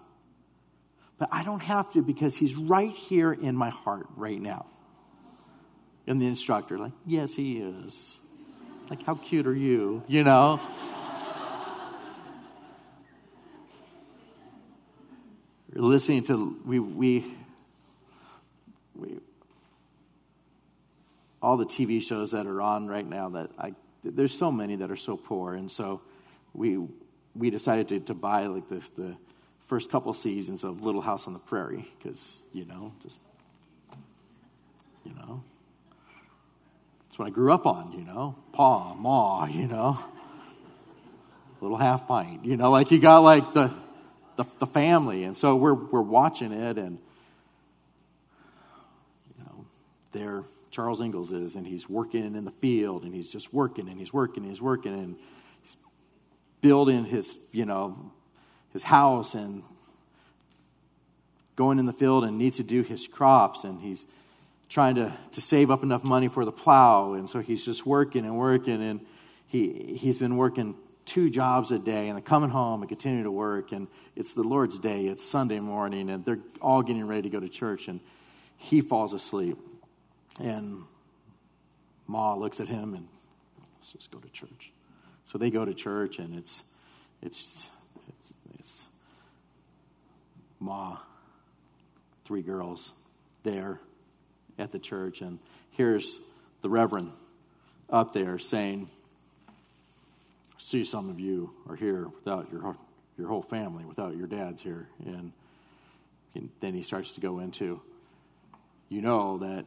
But 1.18 1.28
I 1.32 1.44
don't 1.44 1.62
have 1.62 1.92
to 1.94 2.02
because 2.02 2.38
He's 2.38 2.56
right 2.56 2.92
here 2.92 3.34
in 3.34 3.56
my 3.58 3.70
heart 3.70 4.08
right 4.16 4.40
now. 4.40 4.66
And 6.08 6.22
the 6.22 6.28
instructor, 6.28 6.78
like, 6.78 6.94
yes, 7.06 7.36
He 7.36 7.58
is. 7.58 8.20
Like, 8.90 9.04
how 9.04 9.16
cute 9.16 9.46
are 9.46 9.56
you? 9.56 10.04
You 10.08 10.24
know? 10.24 10.62
Listening 15.84 16.24
to, 16.26 16.58
we, 16.66 16.80
we, 16.80 17.26
we, 18.96 19.20
all 21.42 21.58
the 21.58 21.66
TV 21.66 22.02
shows 22.02 22.32
that 22.32 22.48
are 22.48 22.62
on 22.62 22.88
right 22.88 23.06
now 23.06 23.30
that 23.30 23.50
I, 23.60 23.74
there's 24.04 24.34
so 24.34 24.52
many 24.52 24.78
that 24.78 24.90
are 24.90 24.96
so 24.96 25.18
poor. 25.18 25.54
And 25.54 25.72
so 25.72 26.02
we, 26.54 26.80
we 27.36 27.50
decided 27.50 27.90
to, 27.90 28.00
to 28.00 28.14
buy 28.14 28.48
like 28.48 28.70
the, 28.70 28.90
the 28.96 29.18
first 29.66 29.92
couple 29.92 30.14
seasons 30.14 30.64
of 30.64 30.84
Little 30.84 31.02
House 31.02 31.28
on 31.28 31.34
the 31.34 31.40
Prairie 31.40 31.86
because, 31.98 32.48
you 32.54 32.66
know, 32.66 32.94
just, 33.02 33.18
you 35.04 35.14
know, 35.14 35.44
that's 37.04 37.20
what 37.20 37.26
I 37.28 37.32
grew 37.32 37.54
up 37.54 37.66
on, 37.66 37.92
you 37.92 38.04
know, 38.04 38.36
Pa, 38.54 38.94
Ma, 38.94 39.46
you 39.46 39.68
know, 39.68 40.00
little 41.62 41.78
half 41.78 42.08
pint, 42.08 42.46
you 42.46 42.58
know, 42.58 42.72
like 42.72 42.92
you 42.92 43.00
got 43.00 43.20
like 43.20 43.54
the, 43.54 43.74
the, 44.36 44.46
the 44.60 44.68
family. 44.68 45.24
And 45.24 45.36
so 45.36 45.56
we're, 45.56 45.74
we're 45.74 46.02
watching 46.02 46.52
it 46.52 46.78
and, 46.78 47.00
you 49.38 49.44
know, 49.46 49.66
there 50.12 50.44
Charles 50.76 51.02
Ingalls 51.02 51.32
is 51.32 51.56
and 51.56 51.66
he's 51.66 51.90
working 51.90 52.36
in 52.36 52.44
the 52.44 52.52
field 52.52 53.04
and 53.04 53.14
he's 53.14 53.32
just 53.32 53.54
working 53.54 53.88
and 53.88 53.98
he's 53.98 54.12
working 54.12 54.44
and 54.44 54.52
he's 54.52 54.62
working 54.62 54.94
and 54.94 55.16
he's 55.62 55.78
building 56.60 57.06
his, 57.06 57.48
you 57.54 57.66
know, 57.66 58.12
his 58.74 58.84
house 58.84 59.36
and 59.36 59.64
going 61.56 61.80
in 61.80 61.86
the 61.86 61.94
field 61.94 62.26
and 62.26 62.38
needs 62.38 62.58
to 62.58 62.64
do 62.64 62.82
his 62.82 63.08
crops 63.08 63.64
and 63.64 63.80
he's 63.80 64.06
trying 64.68 64.96
to, 64.96 65.14
to 65.32 65.40
save 65.40 65.72
up 65.72 65.82
enough 65.82 66.04
money 66.04 66.28
for 66.28 66.44
the 66.44 66.52
plow 66.52 67.14
and 67.14 67.30
so 67.30 67.40
he's 67.40 67.64
just 67.64 67.86
working 67.86 68.26
and 68.26 68.38
working 68.38 68.82
and 68.82 69.00
he, 69.48 69.96
he's 69.98 70.18
been 70.18 70.36
working 70.36 70.76
two 71.06 71.30
jobs 71.30 71.72
a 71.72 71.80
day 71.80 72.08
and 72.08 72.18
they're 72.18 72.22
coming 72.22 72.50
home 72.50 72.82
and 72.82 72.90
continue 72.90 73.24
to 73.24 73.32
work 73.32 73.72
and 73.72 73.88
it's 74.16 74.34
the 74.34 74.44
lord's 74.44 74.80
day 74.80 75.06
it's 75.06 75.24
sunday 75.24 75.60
morning 75.60 76.10
and 76.10 76.26
they're 76.26 76.40
all 76.62 76.82
getting 76.82 77.06
ready 77.06 77.24
to 77.24 77.30
go 77.30 77.40
to 77.40 77.48
church 77.48 77.88
and 77.88 78.00
he 78.58 78.82
falls 78.82 79.14
asleep 79.14 79.58
and 80.40 80.84
ma 82.08 82.34
looks 82.34 82.60
at 82.60 82.68
him 82.68 82.96
and 82.96 83.08
let's 83.86 83.94
just 83.94 84.12
go 84.12 84.18
to 84.18 84.30
church. 84.30 84.72
So 85.26 85.38
they 85.38 85.52
go 85.52 85.64
to 85.64 85.74
church, 85.74 86.20
and 86.20 86.36
it's 86.36 86.76
it's 87.22 87.70
it's, 88.08 88.34
it's 88.60 88.88
Ma, 90.60 90.98
three 92.24 92.42
girls 92.42 92.94
there 93.44 93.80
at 94.58 94.72
the 94.72 94.80
church, 94.80 95.22
and 95.22 95.40
here's 95.72 96.20
the 96.62 96.70
reverend 96.70 97.12
up 97.90 98.14
there 98.14 98.40
saying, 98.40 98.90
"See, 100.66 100.84
some 100.84 101.12
of 101.12 101.20
you 101.20 101.52
are 101.70 101.76
here 101.76 102.08
without 102.08 102.52
your 102.52 102.76
your 103.20 103.28
whole 103.28 103.44
family, 103.44 103.86
without 103.86 104.18
your 104.18 104.26
dads 104.26 104.64
here," 104.64 104.90
and, 105.06 105.32
and 106.34 106.50
then 106.60 106.74
he 106.74 106.82
starts 106.82 107.12
to 107.12 107.22
go 107.22 107.38
into, 107.38 107.82
you 108.90 109.00
know 109.04 109.38
that 109.38 109.66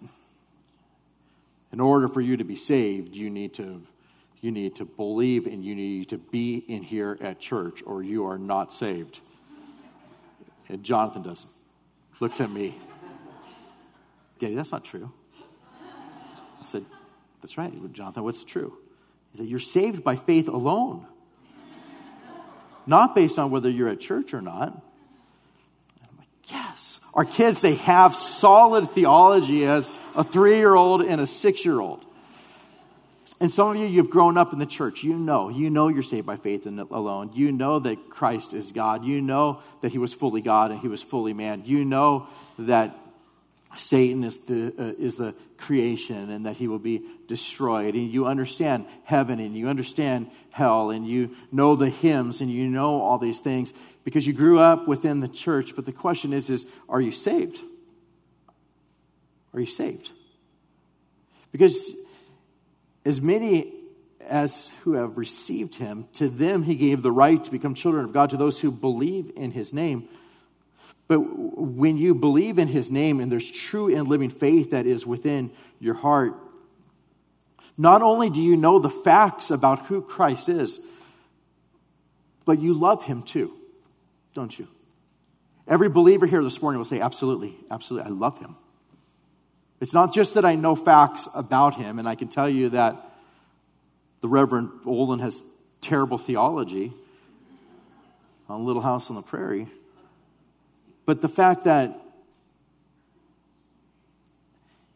in 1.71 1.79
order 1.79 2.09
for 2.09 2.21
you 2.21 2.37
to 2.37 2.43
be 2.43 2.57
saved, 2.57 3.15
you 3.15 3.31
need 3.31 3.55
to 3.55 3.81
you 4.41 4.51
need 4.51 4.75
to 4.75 4.85
believe 4.85 5.47
and 5.47 5.65
you 5.65 5.77
need 5.77 6.09
to 6.09 6.19
be 6.19 6.57
in 6.67 6.83
here 6.83 7.17
at 7.21 7.39
church 7.39 7.81
or 7.87 8.03
you 8.03 8.27
are 8.27 8.37
not 8.37 8.73
saved. 8.73 9.21
And 10.69 10.83
Jonathan 10.83 11.23
does. 11.23 11.47
Looks 12.19 12.41
at 12.41 12.51
me. 12.51 12.75
Daddy, 14.41 14.57
that's 14.57 14.73
not 14.73 14.85
true. 14.85 15.13
I 16.61 16.65
said, 16.65 16.85
That's 17.41 17.57
right, 17.57 17.73
Jonathan, 17.93 18.25
what's 18.25 18.43
true? 18.43 18.79
He 19.33 19.38
said, 19.38 19.47
You're 19.47 19.59
saved 19.59 20.05
by 20.05 20.17
faith 20.17 20.49
alone, 20.49 21.07
not 22.87 23.14
based 23.14 23.38
on 23.38 23.51
whether 23.51 23.69
you're 23.69 23.88
at 23.88 24.01
church 24.01 24.35
or 24.35 24.41
not. 24.41 24.69
I'm 24.69 26.19
like, 26.19 26.29
Yes. 26.47 27.07
Our 27.14 27.25
kids, 27.25 27.61
they 27.61 27.75
have 27.77 28.14
solid 28.14 28.91
theology 28.91 29.64
as 29.64 29.91
a 30.14 30.23
three 30.23 30.57
year 30.57 30.75
old 30.75 31.03
and 31.03 31.21
a 31.21 31.27
six 31.27 31.64
year 31.64 31.81
old. 31.81 32.05
And 33.41 33.53
some 33.53 33.71
of 33.71 33.77
you, 33.77 33.87
you've 33.87 34.11
grown 34.11 34.37
up 34.37 34.53
in 34.53 34.59
the 34.59 34.67
church. 34.67 35.05
You 35.05 35.14
know, 35.14 35.49
you 35.49 35.71
know 35.71 35.88
you're 35.88 36.03
saved 36.03 36.27
by 36.27 36.37
faith 36.37 36.67
alone. 36.67 37.31
You 37.35 37.53
know 37.53 37.79
that 37.79 38.11
Christ 38.11 38.53
is 38.53 38.73
God. 38.73 39.05
You 39.05 39.21
know 39.21 39.62
that 39.81 39.93
he 39.93 39.99
was 39.99 40.12
fully 40.12 40.41
God 40.41 40.73
and 40.73 40.81
he 40.81 40.88
was 40.88 41.03
fully 41.03 41.33
man. 41.33 41.62
You 41.64 41.85
know 41.85 42.27
that 42.59 42.97
Satan 43.77 44.25
is 44.25 44.41
the, 44.41 44.75
uh, 44.79 44.93
is 44.99 45.19
the 45.19 45.35
creation 45.57 46.31
and 46.31 46.47
that 46.47 46.57
he 46.57 46.69
will 46.69 46.79
be 46.79 47.03
destroyed. 47.27 47.95
And 47.95 48.11
you 48.11 48.27
understand 48.27 48.87
heaven 49.05 49.41
and 49.41 49.57
you 49.57 49.69
understand 49.69 50.31
hell 50.51 50.91
and 50.91 51.07
you 51.07 51.37
know 51.53 51.77
the 51.77 51.91
hymns 51.91 52.41
and 52.41 52.51
you 52.51 52.67
know 52.69 53.01
all 53.01 53.19
these 53.19 53.41
things 53.41 53.73
because 54.05 54.27
you 54.27 54.33
grew 54.33 54.59
up 54.59 54.89
within 54.89 55.21
the 55.21 55.29
church. 55.29 55.77
But 55.77 55.87
the 55.87 55.93
question 55.93 56.33
is, 56.33 56.51
is 56.51 56.67
are 56.89 57.01
you 57.01 57.13
saved? 57.13 57.61
Are 59.53 59.61
you 59.61 59.67
saved? 59.67 60.13
Because 61.53 61.91
as 63.05 63.21
many 63.21 63.73
as 64.27 64.75
who 64.83 64.93
have 64.93 65.17
received 65.17 65.77
him, 65.77 66.07
to 66.15 66.29
them 66.29 66.63
he 66.63 66.75
gave 66.75 67.03
the 67.03 67.13
right 67.13 67.43
to 67.43 67.51
become 67.51 67.75
children 67.75 68.05
of 68.05 68.13
God, 68.13 68.31
to 68.31 68.37
those 68.37 68.61
who 68.61 68.71
believe 68.71 69.31
in 69.37 69.53
his 69.53 69.73
name. 69.73 70.09
But 71.09 71.21
when 71.21 71.97
you 71.97 72.14
believe 72.14 72.59
in 72.59 72.68
his 72.68 72.90
name 72.90 73.18
and 73.18 73.33
there's 73.33 73.51
true 73.51 73.94
and 73.94 74.07
living 74.07 74.31
faith 74.31 74.71
that 74.71 74.87
is 74.87 75.07
within 75.07 75.51
your 75.81 75.94
heart, 75.94 76.35
not 77.79 78.03
only 78.03 78.29
do 78.29 78.42
you 78.42 78.57
know 78.57 78.79
the 78.79 78.90
facts 78.90 79.51
about 79.51 79.87
who 79.87 80.03
Christ 80.03 80.49
is, 80.49 80.87
but 82.44 82.59
you 82.59 82.75
love 82.75 83.05
him 83.05 83.23
too, 83.23 83.53
don't 84.35 84.57
you? 84.59 84.68
Every 85.66 85.88
believer 85.88 86.27
here 86.27 86.42
this 86.42 86.61
morning 86.61 86.79
will 86.79 86.85
say, 86.85 87.01
Absolutely, 87.01 87.55
absolutely, 87.71 88.11
I 88.11 88.12
love 88.12 88.38
him. 88.38 88.57
It's 89.81 89.94
not 89.94 90.12
just 90.12 90.35
that 90.35 90.44
I 90.44 90.57
know 90.57 90.75
facts 90.75 91.29
about 91.35 91.77
him, 91.77 91.99
and 91.99 92.09
I 92.09 92.16
can 92.16 92.29
tell 92.29 92.49
you 92.49 92.71
that 92.71 92.97
the 94.21 94.29
Reverend 94.29 94.71
Alden 94.85 95.21
has 95.21 95.42
terrible 95.81 96.18
theology 96.18 96.92
on 98.49 98.64
Little 98.64 98.83
House 98.83 99.11
on 99.11 99.16
the 99.16 99.23
Prairie, 99.23 99.68
but 101.09 101.23
the 101.23 101.29
fact 101.29 101.64
that 101.64 101.99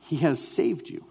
he 0.03 0.17
has 0.17 0.47
saved 0.47 0.91
you. 0.91 1.07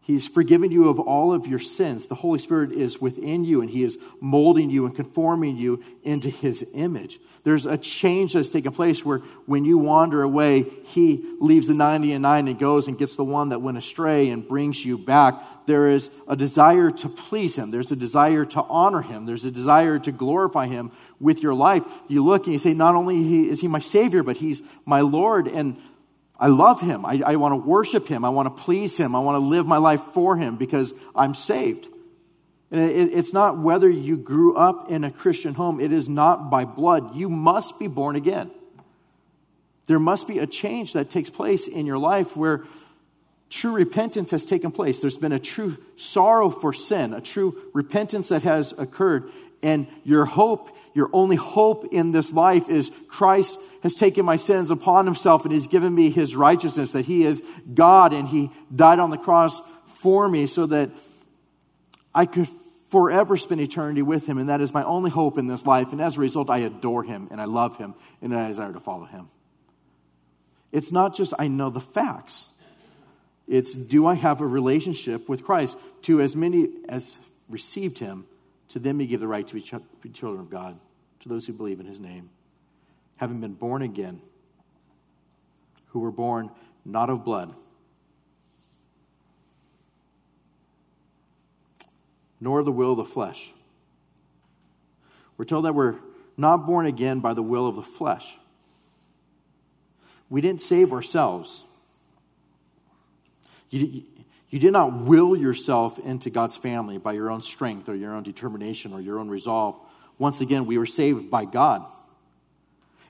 He's 0.00 0.28
forgiven 0.28 0.70
you 0.70 0.88
of 0.90 0.98
all 1.00 1.32
of 1.32 1.46
your 1.46 1.58
sins. 1.58 2.06
The 2.06 2.14
Holy 2.14 2.38
Spirit 2.38 2.72
is 2.72 3.00
within 3.00 3.44
you 3.44 3.62
and 3.62 3.70
He 3.70 3.82
is 3.82 3.98
molding 4.20 4.68
you 4.68 4.84
and 4.84 4.94
conforming 4.94 5.56
you 5.56 5.82
into 6.02 6.28
His 6.28 6.64
image. 6.74 7.18
There's 7.42 7.64
a 7.64 7.78
change 7.78 8.34
that's 8.34 8.50
taken 8.50 8.72
place 8.72 9.02
where 9.02 9.18
when 9.46 9.64
you 9.64 9.78
wander 9.78 10.22
away, 10.22 10.62
He 10.84 11.24
leaves 11.40 11.68
the 11.68 11.74
90 11.74 12.12
and 12.12 12.22
9 12.22 12.48
and 12.48 12.58
goes 12.58 12.86
and 12.86 12.98
gets 12.98 13.16
the 13.16 13.24
one 13.24 13.48
that 13.48 13.62
went 13.62 13.78
astray 13.78 14.28
and 14.28 14.46
brings 14.46 14.84
you 14.84 14.98
back. 14.98 15.42
There 15.66 15.88
is 15.88 16.10
a 16.28 16.36
desire 16.36 16.90
to 16.90 17.08
please 17.08 17.56
Him, 17.56 17.70
there's 17.70 17.92
a 17.92 17.96
desire 17.96 18.44
to 18.44 18.62
honor 18.62 19.00
Him, 19.00 19.24
there's 19.24 19.46
a 19.46 19.50
desire 19.50 19.98
to 20.00 20.12
glorify 20.12 20.66
Him 20.66 20.92
with 21.24 21.42
your 21.42 21.54
life. 21.54 21.82
You 22.06 22.22
look 22.22 22.44
and 22.44 22.52
you 22.52 22.58
say, 22.58 22.74
Not 22.74 22.94
only 22.94 23.48
is 23.48 23.60
He 23.60 23.68
my 23.68 23.80
Savior, 23.80 24.22
but 24.22 24.36
He's 24.36 24.62
my 24.86 25.00
Lord. 25.00 25.48
And 25.48 25.76
I 26.38 26.48
love 26.48 26.80
him. 26.80 27.06
I, 27.06 27.22
I 27.24 27.36
want 27.36 27.52
to 27.52 27.56
worship 27.56 28.08
him. 28.08 28.24
I 28.24 28.28
want 28.28 28.54
to 28.54 28.62
please 28.62 28.98
him. 28.98 29.14
I 29.14 29.20
want 29.20 29.36
to 29.36 29.38
live 29.38 29.66
my 29.66 29.76
life 29.76 30.02
for 30.12 30.36
him 30.36 30.56
because 30.56 30.92
I'm 31.14 31.32
saved. 31.32 31.86
And 32.70 32.80
it, 32.80 33.12
it's 33.12 33.32
not 33.32 33.58
whether 33.58 33.88
you 33.88 34.16
grew 34.16 34.56
up 34.56 34.90
in 34.90 35.04
a 35.04 35.10
Christian 35.10 35.54
home, 35.54 35.80
it 35.80 35.92
is 35.92 36.08
not 36.08 36.50
by 36.50 36.64
blood. 36.64 37.14
You 37.14 37.28
must 37.28 37.78
be 37.78 37.86
born 37.86 38.16
again. 38.16 38.50
There 39.86 39.98
must 39.98 40.26
be 40.26 40.38
a 40.38 40.46
change 40.46 40.94
that 40.94 41.08
takes 41.08 41.30
place 41.30 41.68
in 41.68 41.86
your 41.86 41.98
life 41.98 42.36
where 42.36 42.64
true 43.48 43.72
repentance 43.72 44.30
has 44.32 44.44
taken 44.44 44.72
place. 44.72 45.00
There's 45.00 45.18
been 45.18 45.32
a 45.32 45.38
true 45.38 45.76
sorrow 45.96 46.50
for 46.50 46.72
sin, 46.72 47.14
a 47.14 47.20
true 47.20 47.56
repentance 47.72 48.30
that 48.30 48.42
has 48.42 48.72
occurred. 48.72 49.30
And 49.62 49.86
your 50.04 50.24
hope, 50.24 50.76
your 50.94 51.10
only 51.12 51.36
hope 51.36 51.92
in 51.92 52.12
this 52.12 52.32
life 52.32 52.68
is 52.68 52.90
Christ 53.08 53.58
has 53.82 53.94
taken 53.94 54.24
my 54.24 54.36
sins 54.36 54.70
upon 54.70 55.06
himself 55.06 55.44
and 55.44 55.52
he's 55.52 55.66
given 55.66 55.94
me 55.94 56.10
his 56.10 56.36
righteousness, 56.36 56.92
that 56.92 57.04
he 57.04 57.24
is 57.24 57.42
God 57.74 58.12
and 58.12 58.28
he 58.28 58.50
died 58.74 59.00
on 59.00 59.10
the 59.10 59.18
cross 59.18 59.60
for 59.98 60.28
me 60.28 60.46
so 60.46 60.66
that 60.66 60.90
I 62.14 62.26
could 62.26 62.48
forever 62.90 63.36
spend 63.36 63.60
eternity 63.60 64.02
with 64.02 64.26
him. 64.26 64.38
And 64.38 64.48
that 64.48 64.60
is 64.60 64.72
my 64.72 64.84
only 64.84 65.10
hope 65.10 65.36
in 65.36 65.48
this 65.48 65.66
life. 65.66 65.90
And 65.90 66.00
as 66.00 66.16
a 66.16 66.20
result, 66.20 66.48
I 66.48 66.58
adore 66.58 67.02
him 67.02 67.26
and 67.32 67.40
I 67.40 67.44
love 67.46 67.76
him 67.76 67.94
and 68.22 68.34
I 68.34 68.46
desire 68.46 68.72
to 68.72 68.80
follow 68.80 69.04
him. 69.04 69.28
It's 70.70 70.92
not 70.92 71.16
just 71.16 71.34
I 71.38 71.48
know 71.48 71.70
the 71.70 71.80
facts. 71.80 72.62
It's 73.48 73.74
do 73.74 74.06
I 74.06 74.14
have 74.14 74.40
a 74.40 74.46
relationship 74.46 75.28
with 75.28 75.42
Christ? 75.42 75.76
To 76.02 76.20
as 76.20 76.36
many 76.36 76.68
as 76.88 77.18
received 77.48 77.98
him, 77.98 78.26
to 78.74 78.80
them 78.80 78.98
he 78.98 79.06
gave 79.06 79.20
the 79.20 79.28
right 79.28 79.46
to 79.46 79.54
be 79.54 80.10
children 80.10 80.40
of 80.40 80.50
God, 80.50 80.80
to 81.20 81.28
those 81.28 81.46
who 81.46 81.52
believe 81.52 81.78
in 81.78 81.86
his 81.86 82.00
name 82.00 82.28
having 83.18 83.40
been 83.40 83.54
born 83.54 83.82
again, 83.82 84.20
who 85.90 86.00
were 86.00 86.10
born 86.10 86.50
not 86.84 87.08
of 87.08 87.24
blood, 87.24 87.54
nor 92.40 92.64
the 92.64 92.72
will 92.72 92.90
of 92.90 92.96
the 92.96 93.04
flesh. 93.04 93.52
We're 95.36 95.44
told 95.44 95.66
that 95.66 95.76
we're 95.76 95.94
not 96.36 96.66
born 96.66 96.86
again 96.86 97.20
by 97.20 97.32
the 97.32 97.44
will 97.44 97.68
of 97.68 97.76
the 97.76 97.82
flesh. 97.82 98.36
We 100.28 100.40
didn't 100.40 100.62
save 100.62 100.92
ourselves. 100.92 101.64
You, 103.70 104.02
you 104.50 104.58
did 104.58 104.72
not 104.72 104.92
will 104.92 105.34
yourself 105.34 105.98
into 105.98 106.30
God's 106.30 106.56
family 106.56 106.98
by 106.98 107.12
your 107.12 107.30
own 107.30 107.40
strength 107.40 107.88
or 107.88 107.94
your 107.94 108.14
own 108.14 108.22
determination 108.22 108.92
or 108.92 109.00
your 109.00 109.18
own 109.18 109.28
resolve. 109.28 109.76
Once 110.18 110.40
again, 110.40 110.66
we 110.66 110.78
were 110.78 110.86
saved 110.86 111.30
by 111.30 111.44
God. 111.44 111.84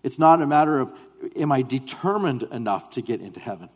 It's 0.03 0.19
not 0.19 0.41
a 0.41 0.47
matter 0.47 0.81
of, 0.81 0.93
am 1.37 1.53
I 1.53 1.63
determined 1.63 2.45
enough 2.45 2.91
to 2.91 3.03
get 3.03 3.21
into 3.21 3.41
heaven? 3.41 3.69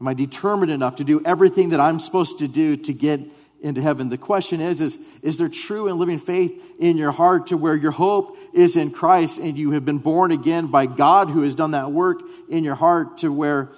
Am 0.00 0.08
I 0.08 0.14
determined 0.14 0.72
enough 0.72 0.96
to 0.96 1.04
do 1.04 1.20
everything 1.24 1.70
that 1.70 1.80
I'm 1.80 2.00
supposed 2.00 2.38
to 2.38 2.48
do 2.48 2.76
to 2.76 2.92
get 2.92 3.20
into 3.60 3.82
heaven? 3.82 4.08
The 4.08 4.18
question 4.18 4.60
is, 4.60 4.80
is, 4.80 5.06
is 5.22 5.36
there 5.36 5.48
true 5.48 5.88
and 5.88 5.98
living 5.98 6.18
faith 6.18 6.52
in 6.78 6.96
your 6.96 7.12
heart 7.12 7.48
to 7.48 7.56
where 7.56 7.76
your 7.76 7.90
hope 7.90 8.36
is 8.54 8.76
in 8.76 8.90
Christ 8.90 9.38
and 9.38 9.56
you 9.58 9.72
have 9.72 9.84
been 9.84 9.98
born 9.98 10.32
again 10.32 10.68
by 10.68 10.86
God 10.86 11.28
who 11.28 11.42
has 11.42 11.54
done 11.54 11.72
that 11.72 11.92
work 11.92 12.22
in 12.48 12.64
your 12.64 12.76
heart 12.76 13.18
to 13.18 13.30
where 13.30 13.68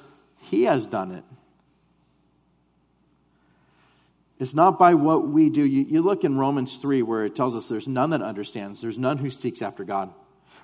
He 0.42 0.64
has 0.64 0.86
done 0.86 1.10
it? 1.10 1.24
It's 4.42 4.56
not 4.56 4.76
by 4.76 4.94
what 4.94 5.28
we 5.28 5.50
do. 5.50 5.62
You, 5.62 5.82
you 5.82 6.02
look 6.02 6.24
in 6.24 6.36
Romans 6.36 6.76
3 6.76 7.02
where 7.02 7.24
it 7.24 7.36
tells 7.36 7.54
us 7.54 7.68
there's 7.68 7.86
none 7.86 8.10
that 8.10 8.22
understands, 8.22 8.80
there's 8.80 8.98
none 8.98 9.18
who 9.18 9.30
seeks 9.30 9.62
after 9.62 9.84
God. 9.84 10.12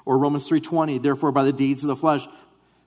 Or 0.05 0.19
Romans 0.19 0.49
3:20, 0.49 1.01
therefore 1.01 1.31
by 1.31 1.45
the 1.45 1.53
deeds 1.53 1.85
of 1.85 1.89
the 1.89 1.95
flesh 1.95 2.27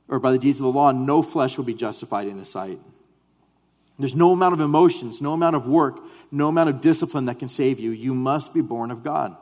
or 0.09 0.19
by 0.19 0.33
the 0.33 0.37
deeds 0.37 0.59
of 0.59 0.65
the 0.65 0.71
law 0.73 0.91
no 0.91 1.21
flesh 1.21 1.57
will 1.57 1.63
be 1.63 1.73
justified 1.73 2.27
in 2.27 2.37
his 2.37 2.49
sight. 2.49 2.77
There's 3.99 4.15
no 4.15 4.33
amount 4.33 4.51
of 4.51 4.59
emotions, 4.59 5.21
no 5.21 5.31
amount 5.31 5.55
of 5.55 5.65
work, 5.65 5.97
no 6.29 6.49
amount 6.49 6.69
of 6.69 6.81
discipline 6.81 7.23
that 7.27 7.39
can 7.39 7.47
save 7.47 7.79
you. 7.79 7.91
You 7.91 8.13
must 8.13 8.53
be 8.53 8.61
born 8.61 8.91
of 8.91 9.01
God. 9.01 9.37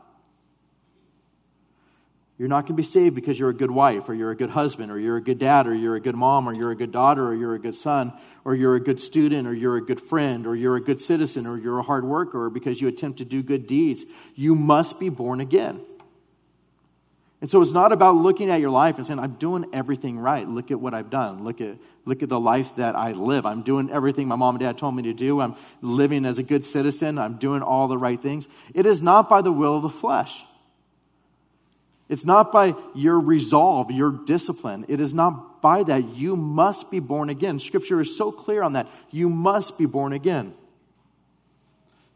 You're 2.39 2.47
not 2.47 2.61
going 2.61 2.67
to 2.67 2.73
be 2.75 2.83
saved 2.83 3.15
because 3.15 3.37
you're 3.37 3.49
a 3.49 3.53
good 3.53 3.69
wife, 3.69 4.07
or 4.07 4.13
you're 4.13 4.31
a 4.31 4.35
good 4.35 4.49
husband, 4.49 4.93
or 4.93 4.97
you're 4.97 5.17
a 5.17 5.21
good 5.21 5.39
dad, 5.39 5.67
or 5.67 5.73
you're 5.75 5.97
a 5.97 5.99
good 5.99 6.15
mom, 6.15 6.47
or 6.47 6.53
you're 6.53 6.71
a 6.71 6.75
good 6.75 6.93
daughter, 6.93 7.27
or 7.27 7.35
you're 7.35 7.53
a 7.53 7.59
good 7.59 7.75
son, 7.75 8.13
or 8.45 8.55
you're 8.55 8.75
a 8.75 8.79
good 8.79 9.01
student, 9.01 9.45
or 9.45 9.53
you're 9.53 9.75
a 9.75 9.81
good 9.81 9.99
friend, 9.99 10.47
or 10.47 10.55
you're 10.55 10.77
a 10.77 10.81
good 10.81 11.01
citizen, 11.01 11.45
or 11.45 11.57
you're 11.57 11.79
a 11.79 11.83
hard 11.83 12.05
worker, 12.05 12.45
or 12.45 12.49
because 12.49 12.79
you 12.79 12.87
attempt 12.87 13.17
to 13.17 13.25
do 13.25 13.43
good 13.43 13.67
deeds. 13.67 14.05
You 14.35 14.55
must 14.55 15.01
be 15.01 15.09
born 15.09 15.41
again. 15.41 15.81
And 17.41 17.51
so 17.51 17.61
it's 17.61 17.73
not 17.73 17.91
about 17.91 18.15
looking 18.15 18.49
at 18.49 18.61
your 18.61 18.69
life 18.69 18.95
and 18.95 19.05
saying, 19.05 19.19
I'm 19.19 19.33
doing 19.33 19.65
everything 19.73 20.17
right. 20.17 20.47
Look 20.47 20.71
at 20.71 20.79
what 20.79 20.93
I've 20.93 21.09
done. 21.09 21.43
Look 21.43 21.59
at, 21.59 21.75
look 22.05 22.23
at 22.23 22.29
the 22.29 22.39
life 22.39 22.77
that 22.77 22.95
I 22.95 23.11
live. 23.11 23.45
I'm 23.45 23.63
doing 23.63 23.89
everything 23.89 24.29
my 24.29 24.37
mom 24.37 24.55
and 24.55 24.61
dad 24.61 24.77
told 24.77 24.95
me 24.95 25.03
to 25.03 25.13
do. 25.13 25.41
I'm 25.41 25.55
living 25.81 26.25
as 26.25 26.37
a 26.37 26.43
good 26.43 26.63
citizen. 26.63 27.17
I'm 27.17 27.35
doing 27.35 27.61
all 27.61 27.89
the 27.89 27.97
right 27.97 28.19
things. 28.19 28.47
It 28.73 28.85
is 28.85 29.01
not 29.01 29.29
by 29.29 29.41
the 29.41 29.51
will 29.51 29.75
of 29.75 29.83
the 29.83 29.89
flesh. 29.89 30.45
It's 32.09 32.25
not 32.25 32.51
by 32.51 32.73
your 32.95 33.19
resolve, 33.19 33.91
your 33.91 34.11
discipline. 34.11 34.83
It 34.87 34.99
is 34.99 35.13
not 35.13 35.61
by 35.61 35.83
that. 35.83 36.15
You 36.15 36.35
must 36.35 36.89
be 36.89 36.99
born 36.99 37.29
again. 37.29 37.59
Scripture 37.59 38.01
is 38.01 38.17
so 38.17 38.31
clear 38.31 38.63
on 38.63 38.73
that. 38.73 38.87
You 39.11 39.29
must 39.29 39.77
be 39.77 39.85
born 39.85 40.11
again. 40.11 40.53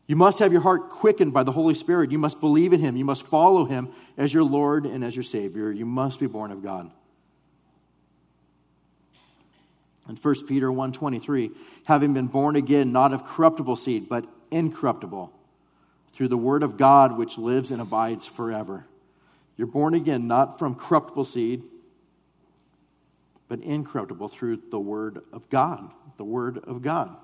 You 0.08 0.16
must 0.16 0.40
have 0.40 0.52
your 0.52 0.62
heart 0.62 0.90
quickened 0.90 1.32
by 1.32 1.44
the 1.44 1.52
Holy 1.52 1.76
Spirit. 1.76 2.12
You 2.12 2.18
must 2.18 2.40
believe 2.40 2.74
in 2.74 2.80
Him. 2.80 2.98
You 2.98 3.06
must 3.06 3.28
follow 3.28 3.66
Him 3.66 3.90
as 4.18 4.34
your 4.34 4.44
Lord 4.44 4.86
and 4.86 5.04
as 5.04 5.16
your 5.16 5.24
Savior. 5.24 5.72
You 5.72 5.86
must 5.86 6.20
be 6.20 6.28
born 6.28 6.52
of 6.52 6.64
God. 6.64 6.92
In 10.10 10.16
1 10.18 10.36
Peter 10.48 10.70
1:23, 10.70 11.52
having 11.86 12.14
been 12.14 12.28
born 12.28 12.56
again 12.56 12.92
not 12.92 13.14
of 13.14 13.24
corruptible 13.24 13.78
seed, 13.78 14.10
but 14.10 14.26
incorruptible, 14.52 15.32
through 16.12 16.28
the 16.28 16.38
word 16.38 16.64
of 16.64 16.78
God 16.78 17.18
which 17.18 17.38
lives 17.38 17.72
and 17.72 17.82
abides 17.82 18.28
forever. 18.28 18.86
You're 19.58 19.68
born 19.68 19.94
again 19.94 20.28
not 20.28 20.60
from 20.60 20.76
corruptible 20.76 21.26
seed, 21.26 21.64
but 23.48 23.60
incorruptible 23.60 24.30
through 24.30 24.62
the 24.72 24.80
word 24.80 25.22
of 25.32 25.50
God, 25.50 25.92
the 26.18 26.24
word 26.24 26.60
of 26.66 26.82
God. 26.82 27.16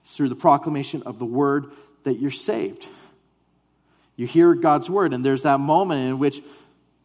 It's 0.00 0.16
through 0.16 0.28
the 0.28 0.36
proclamation 0.36 1.02
of 1.04 1.18
the 1.18 1.26
word 1.26 1.72
that 2.04 2.14
you're 2.14 2.30
saved. 2.30 2.88
You 4.16 4.26
hear 4.26 4.54
God's 4.54 4.88
word, 4.88 5.12
and 5.12 5.24
there's 5.24 5.42
that 5.42 5.58
moment 5.58 6.08
in 6.08 6.18
which 6.18 6.40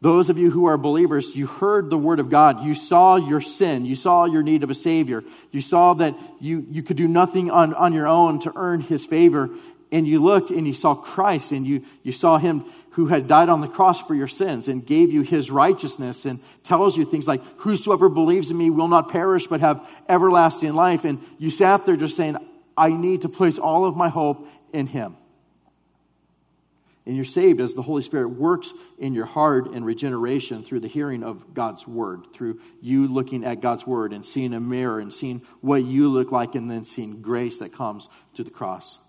those 0.03 0.29
of 0.29 0.37
you 0.37 0.51
who 0.51 0.65
are 0.65 0.77
believers, 0.77 1.33
you 1.33 1.47
heard 1.47 1.89
the 1.89 1.97
word 1.97 2.19
of 2.19 2.29
God. 2.29 2.63
You 2.65 2.75
saw 2.75 3.15
your 3.15 3.39
sin. 3.39 3.85
You 3.85 3.95
saw 3.95 4.25
your 4.25 4.43
need 4.43 4.61
of 4.61 4.69
a 4.69 4.75
Savior. 4.75 5.23
You 5.51 5.61
saw 5.61 5.93
that 5.93 6.13
you, 6.41 6.65
you 6.69 6.83
could 6.83 6.97
do 6.97 7.07
nothing 7.07 7.49
on, 7.49 7.73
on 7.73 7.93
your 7.93 8.07
own 8.07 8.39
to 8.39 8.51
earn 8.53 8.81
His 8.81 9.05
favor. 9.05 9.49
And 9.93 10.05
you 10.05 10.19
looked 10.19 10.51
and 10.51 10.67
you 10.67 10.73
saw 10.73 10.93
Christ 10.93 11.53
and 11.53 11.65
you, 11.65 11.83
you 12.03 12.11
saw 12.11 12.37
Him 12.37 12.65
who 12.93 13.07
had 13.07 13.27
died 13.27 13.49
on 13.49 13.61
the 13.61 13.67
cross 13.67 14.01
for 14.01 14.15
your 14.15 14.27
sins 14.27 14.67
and 14.67 14.85
gave 14.85 15.11
you 15.11 15.21
His 15.21 15.49
righteousness 15.51 16.25
and 16.25 16.39
tells 16.63 16.97
you 16.97 17.05
things 17.05 17.27
like, 17.27 17.41
Whosoever 17.57 18.09
believes 18.09 18.51
in 18.51 18.57
me 18.57 18.69
will 18.69 18.87
not 18.87 19.09
perish 19.09 19.47
but 19.47 19.61
have 19.61 19.87
everlasting 20.07 20.73
life. 20.73 21.03
And 21.05 21.19
you 21.37 21.49
sat 21.49 21.85
there 21.85 21.95
just 21.95 22.15
saying, 22.15 22.37
I 22.77 22.89
need 22.89 23.21
to 23.23 23.29
place 23.29 23.59
all 23.59 23.85
of 23.85 23.95
my 23.95 24.09
hope 24.09 24.47
in 24.71 24.87
Him. 24.87 25.17
And 27.05 27.15
you're 27.15 27.25
saved 27.25 27.59
as 27.59 27.73
the 27.73 27.81
Holy 27.81 28.01
Spirit 28.01 28.29
works 28.29 28.73
in 28.97 29.13
your 29.13 29.25
heart 29.25 29.73
in 29.73 29.83
regeneration 29.83 30.63
through 30.63 30.79
the 30.79 30.87
hearing 30.87 31.23
of 31.23 31.53
God's 31.53 31.85
word, 31.85 32.33
through 32.33 32.61
you 32.81 33.07
looking 33.07 33.43
at 33.43 33.59
God's 33.59 33.85
word 33.85 34.13
and 34.13 34.25
seeing 34.25 34.53
a 34.53 34.59
mirror 34.59 34.99
and 34.99 35.13
seeing 35.13 35.41
what 35.59 35.83
you 35.83 36.07
look 36.07 36.31
like, 36.31 36.55
and 36.55 36.71
then 36.71 36.85
seeing 36.85 37.21
grace 37.21 37.59
that 37.59 37.73
comes 37.73 38.07
through 38.33 38.45
the 38.45 38.51
cross. 38.51 38.99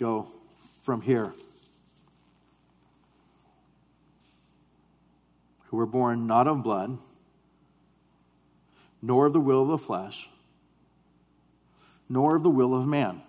Go 0.00 0.26
from 0.82 1.02
here. 1.02 1.32
Who 5.66 5.76
were 5.76 5.86
born 5.86 6.26
not 6.26 6.48
of 6.48 6.64
blood 6.64 6.98
nor 9.02 9.26
of 9.26 9.32
the 9.32 9.40
will 9.40 9.62
of 9.62 9.68
the 9.68 9.78
flesh, 9.78 10.28
nor 12.08 12.36
of 12.36 12.42
the 12.42 12.50
will 12.50 12.74
of 12.74 12.86
man. 12.86 13.22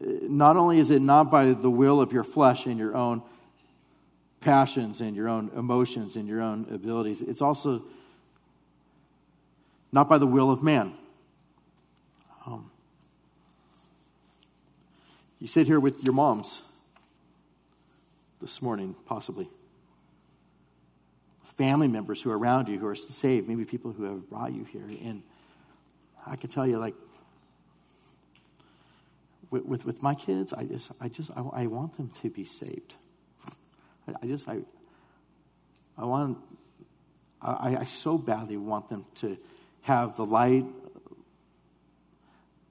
Not 0.00 0.56
only 0.56 0.78
is 0.78 0.90
it 0.90 1.02
not 1.02 1.30
by 1.30 1.46
the 1.52 1.70
will 1.70 2.00
of 2.00 2.12
your 2.12 2.24
flesh 2.24 2.66
and 2.66 2.78
your 2.78 2.94
own 2.96 3.22
passions 4.40 5.00
and 5.00 5.16
your 5.16 5.28
own 5.28 5.50
emotions 5.56 6.16
and 6.16 6.28
your 6.28 6.42
own 6.42 6.66
abilities, 6.70 7.22
it's 7.22 7.40
also 7.40 7.82
not 9.92 10.08
by 10.08 10.18
the 10.18 10.26
will 10.26 10.50
of 10.50 10.62
man. 10.62 10.92
Um, 12.46 12.70
you 15.44 15.48
sit 15.48 15.66
here 15.66 15.78
with 15.78 16.02
your 16.02 16.14
moms 16.14 16.62
this 18.40 18.62
morning, 18.62 18.96
possibly 19.04 19.46
family 21.42 21.86
members 21.86 22.22
who 22.22 22.30
are 22.30 22.38
around 22.38 22.66
you 22.66 22.78
who 22.78 22.86
are 22.86 22.94
saved, 22.94 23.46
maybe 23.46 23.66
people 23.66 23.92
who 23.92 24.04
have 24.04 24.30
brought 24.30 24.54
you 24.54 24.64
here. 24.64 24.86
And 25.04 25.22
I 26.26 26.36
can 26.36 26.48
tell 26.48 26.66
you, 26.66 26.78
like, 26.78 26.94
with, 29.50 29.66
with, 29.66 29.84
with 29.84 30.02
my 30.02 30.14
kids, 30.14 30.54
I 30.54 30.64
just, 30.64 30.92
I 30.98 31.08
just, 31.08 31.30
I, 31.36 31.42
I 31.52 31.66
want 31.66 31.98
them 31.98 32.08
to 32.22 32.30
be 32.30 32.46
saved. 32.46 32.94
I, 34.22 34.26
just, 34.26 34.48
I, 34.48 34.60
I 35.98 36.06
want, 36.06 36.38
I, 37.42 37.76
I 37.80 37.84
so 37.84 38.16
badly 38.16 38.56
want 38.56 38.88
them 38.88 39.04
to 39.16 39.36
have 39.82 40.16
the 40.16 40.24
light 40.24 40.64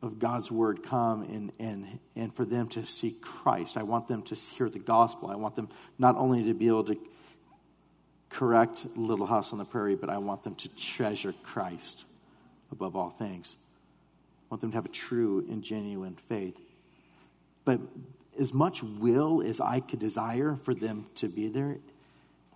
of 0.03 0.19
God's 0.19 0.51
word 0.51 0.83
come 0.83 1.23
and, 1.23 1.51
and, 1.59 1.99
and 2.15 2.35
for 2.35 2.43
them 2.43 2.67
to 2.69 2.85
see 2.85 3.15
Christ. 3.21 3.77
I 3.77 3.83
want 3.83 4.09
them 4.09 4.21
to 4.23 4.35
hear 4.35 4.69
the 4.69 4.79
gospel. 4.79 5.31
I 5.31 5.35
want 5.35 5.55
them 5.55 5.69
not 5.97 6.17
only 6.17 6.43
to 6.43 6.53
be 6.53 6.67
able 6.67 6.83
to 6.85 6.97
correct 8.29 8.85
Little 8.97 9.25
House 9.25 9.53
on 9.53 9.59
the 9.59 9.65
Prairie, 9.65 9.95
but 9.95 10.09
I 10.09 10.17
want 10.17 10.43
them 10.43 10.55
to 10.55 10.75
treasure 10.75 11.33
Christ 11.41 12.05
above 12.69 12.97
all 12.97 13.09
things. 13.09 13.55
I 13.59 14.45
want 14.49 14.61
them 14.61 14.71
to 14.71 14.77
have 14.77 14.85
a 14.85 14.89
true 14.89 15.45
and 15.49 15.63
genuine 15.63 16.17
faith. 16.27 16.59
But 17.63 17.79
as 18.37 18.53
much 18.53 18.83
will 18.83 19.41
as 19.41 19.61
I 19.61 19.79
could 19.79 19.99
desire 19.99 20.57
for 20.57 20.73
them 20.73 21.05
to 21.15 21.29
be 21.29 21.47
there, 21.47 21.77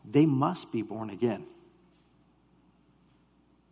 they 0.03 0.25
must 0.25 0.73
be 0.73 0.81
born 0.81 1.09
again. 1.09 1.45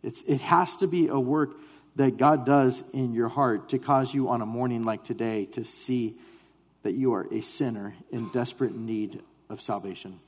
It's, 0.02 0.22
it 0.22 0.40
has 0.40 0.76
to 0.76 0.86
be 0.86 1.08
a 1.08 1.18
work 1.18 1.50
that 1.96 2.18
God 2.18 2.46
does 2.46 2.90
in 2.94 3.12
your 3.12 3.28
heart 3.28 3.70
to 3.70 3.78
cause 3.78 4.14
you 4.14 4.28
on 4.28 4.42
a 4.42 4.46
morning 4.46 4.82
like 4.82 5.02
today 5.02 5.46
to 5.46 5.64
see 5.64 6.14
that 6.82 6.92
you 6.92 7.14
are 7.14 7.26
a 7.32 7.40
sinner 7.40 7.94
in 8.10 8.28
desperate 8.28 8.74
need 8.74 9.22
of 9.48 9.60
salvation, 9.60 10.20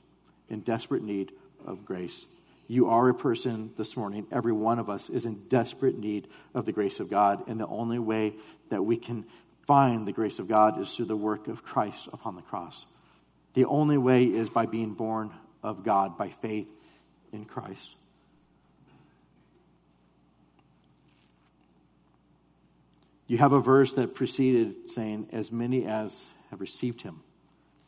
in 0.49 0.61
desperate 0.61 1.03
need 1.03 1.31
of 1.65 1.85
grace. 1.85 2.27
You 2.67 2.89
are 2.89 3.09
a 3.09 3.13
person 3.13 3.71
this 3.77 3.95
morning, 3.95 4.27
every 4.31 4.51
one 4.51 4.77
of 4.77 4.89
us 4.89 5.09
is 5.09 5.25
in 5.25 5.47
desperate 5.47 5.97
need 5.97 6.27
of 6.53 6.65
the 6.65 6.71
grace 6.71 6.99
of 6.99 7.09
God. 7.09 7.47
And 7.47 7.59
the 7.59 7.67
only 7.67 7.97
way 7.97 8.33
that 8.69 8.83
we 8.83 8.97
can 8.97 9.25
find 9.65 10.07
the 10.07 10.11
grace 10.11 10.39
of 10.39 10.47
God 10.47 10.79
is 10.79 10.95
through 10.95 11.05
the 11.05 11.15
work 11.15 11.47
of 11.47 11.63
Christ 11.63 12.09
upon 12.11 12.35
the 12.35 12.41
cross. 12.41 12.85
The 13.53 13.65
only 13.65 13.97
way 13.97 14.25
is 14.25 14.49
by 14.49 14.65
being 14.65 14.93
born 14.93 15.31
of 15.63 15.83
God 15.83 16.17
by 16.17 16.29
faith 16.29 16.67
in 17.31 17.45
Christ. 17.45 17.95
You 23.29 23.37
have 23.37 23.53
a 23.53 23.61
verse 23.61 23.93
that 23.93 24.15
preceded 24.15 24.89
saying, 24.89 25.29
As 25.31 25.51
many 25.51 25.85
as 25.85 26.33
have 26.49 26.59
received 26.59 27.03
him, 27.03 27.21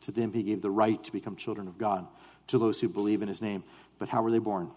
to 0.02 0.12
them 0.12 0.32
he 0.32 0.44
gave 0.44 0.62
the 0.62 0.70
right 0.70 1.02
to 1.02 1.10
become 1.10 1.34
children 1.34 1.66
of 1.66 1.76
God 1.78 2.06
to 2.46 2.58
those 2.58 2.80
who 2.80 2.88
believe 2.88 3.22
in 3.22 3.28
his 3.28 3.42
name. 3.42 3.64
But 3.98 4.08
how 4.08 4.22
were 4.22 4.30
they 4.30 4.38
born? 4.38 4.70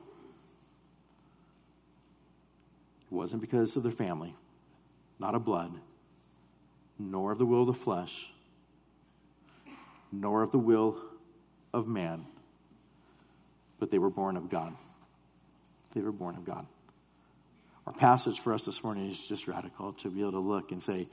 It 3.11 3.13
wasn't 3.13 3.41
because 3.41 3.75
of 3.75 3.83
their 3.83 3.91
family, 3.91 4.33
not 5.19 5.35
of 5.35 5.45
blood, 5.45 5.71
nor 6.97 7.31
of 7.31 7.37
the 7.37 7.45
will 7.45 7.61
of 7.61 7.67
the 7.67 7.73
flesh, 7.75 8.31
nor 10.11 10.41
of 10.41 10.51
the 10.51 10.57
will 10.57 10.97
of 11.75 11.87
man, 11.87 12.25
but 13.77 13.91
they 13.91 13.99
were 13.99 14.09
born 14.09 14.35
of 14.35 14.49
God. 14.49 14.73
They 15.93 16.01
were 16.01 16.11
born 16.11 16.35
of 16.35 16.43
God. 16.43 16.65
Our 17.87 17.93
passage 17.93 18.39
for 18.39 18.53
us 18.53 18.65
this 18.65 18.83
morning 18.83 19.09
is 19.09 19.27
just 19.27 19.47
radical 19.47 19.93
to 19.93 20.09
be 20.09 20.21
able 20.21 20.31
to 20.31 20.39
look 20.39 20.71
and 20.71 20.81
say, 20.81 21.07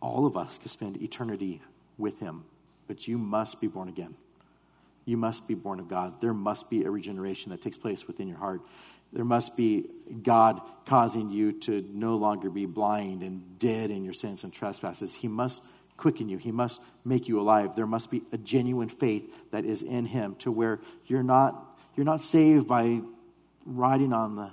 all 0.00 0.26
of 0.26 0.36
us 0.36 0.58
can 0.58 0.68
spend 0.68 1.02
eternity 1.02 1.60
with 1.96 2.20
him, 2.20 2.44
but 2.86 3.08
you 3.08 3.18
must 3.18 3.60
be 3.60 3.66
born 3.66 3.88
again 3.88 4.14
you 5.08 5.16
must 5.16 5.48
be 5.48 5.54
born 5.54 5.80
of 5.80 5.88
God. 5.88 6.20
There 6.20 6.34
must 6.34 6.68
be 6.68 6.84
a 6.84 6.90
regeneration 6.90 7.50
that 7.50 7.62
takes 7.62 7.78
place 7.78 8.06
within 8.06 8.28
your 8.28 8.36
heart. 8.36 8.60
There 9.10 9.24
must 9.24 9.56
be 9.56 9.86
God 10.22 10.60
causing 10.84 11.30
you 11.30 11.52
to 11.60 11.82
no 11.94 12.16
longer 12.16 12.50
be 12.50 12.66
blind 12.66 13.22
and 13.22 13.58
dead 13.58 13.90
in 13.90 14.04
your 14.04 14.12
sins 14.12 14.44
and 14.44 14.52
trespasses. 14.52 15.14
He 15.14 15.26
must 15.26 15.64
quicken 15.96 16.28
you, 16.28 16.36
He 16.36 16.52
must 16.52 16.82
make 17.06 17.26
you 17.26 17.40
alive. 17.40 17.74
There 17.74 17.86
must 17.86 18.10
be 18.10 18.22
a 18.32 18.38
genuine 18.38 18.90
faith 18.90 19.50
that 19.50 19.64
is 19.64 19.82
in 19.82 20.04
Him 20.04 20.34
to 20.40 20.52
where 20.52 20.78
you're 21.06 21.22
not, 21.22 21.78
you're 21.96 22.04
not 22.04 22.20
saved 22.20 22.68
by 22.68 23.00
riding 23.64 24.12
on 24.12 24.36
the 24.36 24.50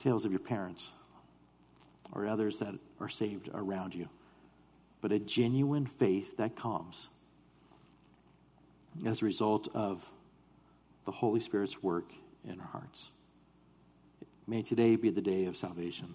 tails 0.00 0.24
of 0.24 0.32
your 0.32 0.40
parents 0.40 0.90
or 2.12 2.26
others 2.26 2.58
that 2.58 2.74
are 2.98 3.08
saved 3.08 3.48
around 3.54 3.94
you, 3.94 4.08
but 5.00 5.12
a 5.12 5.18
genuine 5.18 5.86
faith 5.86 6.36
that 6.38 6.56
comes 6.56 7.08
as 9.06 9.22
a 9.22 9.24
result 9.24 9.68
of 9.74 10.10
the 11.04 11.12
Holy 11.12 11.40
Spirit's 11.40 11.82
work 11.82 12.12
in 12.44 12.58
our 12.58 12.66
hearts. 12.66 13.10
May 14.46 14.62
today 14.62 14.96
be 14.96 15.10
the 15.10 15.20
day 15.20 15.44
of 15.44 15.56
salvation 15.56 16.14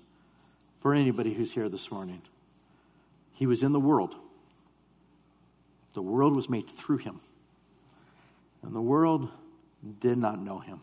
for 0.82 0.94
anybody 0.94 1.34
who's 1.34 1.54
here 1.54 1.70
this 1.70 1.92
morning. 1.92 2.22
He 3.34 3.46
was 3.46 3.64
in 3.64 3.72
the 3.72 3.80
world, 3.80 4.16
the 5.94 6.02
world 6.02 6.36
was 6.36 6.50
made 6.50 6.70
through 6.70 6.98
him, 6.98 7.22
and 8.62 8.76
the 8.76 8.82
world 8.82 9.30
did 10.00 10.18
not 10.18 10.40
know 10.40 10.60
him. 10.60 10.82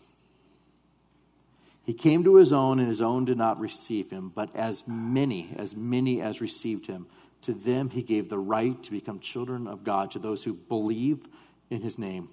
He 1.84 1.92
came 1.92 2.22
to 2.24 2.36
his 2.36 2.52
own, 2.52 2.78
and 2.78 2.88
his 2.88 3.02
own 3.02 3.24
did 3.24 3.36
not 3.36 3.58
receive 3.58 4.10
him. 4.10 4.30
But 4.34 4.54
as 4.54 4.86
many, 4.86 5.52
as 5.56 5.74
many 5.74 6.20
as 6.20 6.40
received 6.40 6.86
him, 6.86 7.06
to 7.42 7.52
them 7.52 7.90
he 7.90 8.02
gave 8.02 8.28
the 8.28 8.38
right 8.38 8.80
to 8.84 8.90
become 8.90 9.18
children 9.18 9.66
of 9.66 9.82
God, 9.82 10.12
to 10.12 10.18
those 10.18 10.44
who 10.44 10.54
believe 10.54 11.26
in 11.70 11.82
his 11.82 11.98
name, 11.98 12.28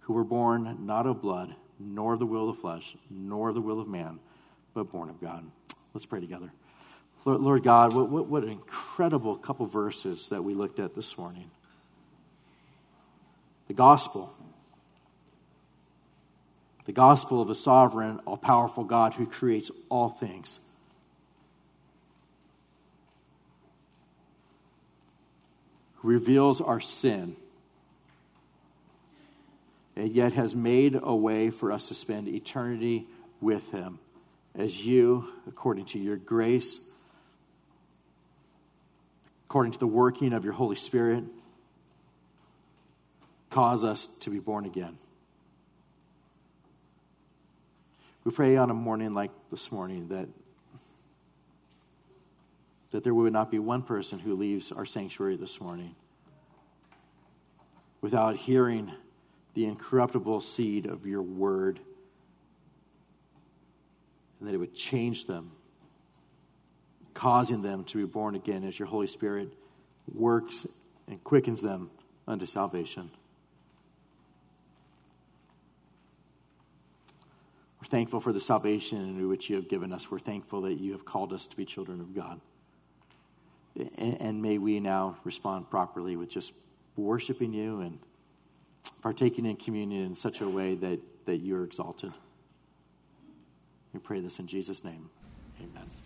who 0.00 0.14
were 0.14 0.24
born 0.24 0.78
not 0.80 1.06
of 1.06 1.20
blood, 1.20 1.54
nor 1.78 2.14
of 2.14 2.18
the 2.18 2.26
will 2.26 2.48
of 2.48 2.56
the 2.56 2.60
flesh, 2.60 2.96
nor 3.10 3.50
of 3.50 3.54
the 3.54 3.60
will 3.60 3.80
of 3.80 3.88
man, 3.88 4.18
but 4.72 4.90
born 4.90 5.10
of 5.10 5.20
God. 5.20 5.44
Let's 5.92 6.06
pray 6.06 6.20
together. 6.20 6.52
Lord, 7.24 7.62
God, 7.62 7.92
what, 7.94 8.08
what, 8.08 8.28
what 8.28 8.44
an 8.44 8.48
incredible 8.48 9.36
couple 9.36 9.66
verses 9.66 10.30
that 10.30 10.42
we 10.42 10.54
looked 10.54 10.78
at 10.78 10.94
this 10.94 11.18
morning. 11.18 11.50
The 13.66 13.74
gospel. 13.74 14.34
The 16.90 16.94
gospel 16.94 17.40
of 17.40 17.48
a 17.48 17.54
sovereign, 17.54 18.18
all 18.26 18.36
powerful 18.36 18.82
God 18.82 19.14
who 19.14 19.24
creates 19.24 19.70
all 19.90 20.08
things. 20.08 20.68
Who 25.98 26.08
reveals 26.08 26.60
our 26.60 26.80
sin 26.80 27.36
and 29.94 30.10
yet 30.10 30.32
has 30.32 30.56
made 30.56 30.98
a 31.00 31.14
way 31.14 31.50
for 31.50 31.70
us 31.70 31.86
to 31.86 31.94
spend 31.94 32.26
eternity 32.26 33.06
with 33.40 33.70
Him 33.70 34.00
as 34.56 34.84
you, 34.84 35.28
according 35.46 35.84
to 35.84 35.98
your 36.00 36.16
grace, 36.16 36.92
according 39.46 39.70
to 39.74 39.78
the 39.78 39.86
working 39.86 40.32
of 40.32 40.44
your 40.44 40.54
Holy 40.54 40.74
Spirit, 40.74 41.22
cause 43.48 43.84
us 43.84 44.06
to 44.06 44.30
be 44.30 44.40
born 44.40 44.64
again. 44.64 44.98
We 48.30 48.36
pray 48.36 48.56
on 48.56 48.70
a 48.70 48.74
morning 48.74 49.12
like 49.12 49.32
this 49.50 49.72
morning 49.72 50.06
that, 50.10 50.28
that 52.92 53.02
there 53.02 53.12
would 53.12 53.32
not 53.32 53.50
be 53.50 53.58
one 53.58 53.82
person 53.82 54.20
who 54.20 54.36
leaves 54.36 54.70
our 54.70 54.86
sanctuary 54.86 55.34
this 55.34 55.60
morning 55.60 55.96
without 58.00 58.36
hearing 58.36 58.92
the 59.54 59.64
incorruptible 59.64 60.42
seed 60.42 60.86
of 60.86 61.06
your 61.06 61.22
word, 61.22 61.80
and 64.38 64.48
that 64.48 64.54
it 64.54 64.58
would 64.58 64.76
change 64.76 65.26
them, 65.26 65.50
causing 67.14 67.62
them 67.62 67.82
to 67.82 67.98
be 67.98 68.04
born 68.04 68.36
again 68.36 68.62
as 68.62 68.78
your 68.78 68.86
Holy 68.86 69.08
Spirit 69.08 69.52
works 70.14 70.68
and 71.08 71.24
quickens 71.24 71.62
them 71.62 71.90
unto 72.28 72.46
salvation. 72.46 73.10
Thankful 77.90 78.20
for 78.20 78.32
the 78.32 78.40
salvation 78.40 78.98
in 78.98 79.28
which 79.28 79.50
you 79.50 79.56
have 79.56 79.68
given 79.68 79.92
us. 79.92 80.10
We're 80.10 80.20
thankful 80.20 80.62
that 80.62 80.80
you 80.80 80.92
have 80.92 81.04
called 81.04 81.32
us 81.32 81.46
to 81.46 81.56
be 81.56 81.64
children 81.64 82.00
of 82.00 82.14
God. 82.14 82.40
And, 83.98 84.42
may 84.42 84.58
we 84.58 84.80
now 84.80 85.16
respond 85.24 85.70
properly 85.70 86.16
with 86.16 86.28
just 86.28 86.54
worshiping 86.96 87.52
you 87.52 87.80
and 87.80 87.98
partaking 89.00 89.46
in 89.46 89.56
communion 89.56 90.06
in 90.06 90.14
such 90.14 90.40
a 90.40 90.48
way 90.48 90.74
that, 90.74 91.00
that 91.26 91.36
you're 91.36 91.64
exalted. 91.64 92.12
We 93.92 94.00
pray 94.00 94.20
this 94.20 94.38
in 94.38 94.46
Jesus' 94.46 94.84
name. 94.84 95.10
Amen. 95.60 95.99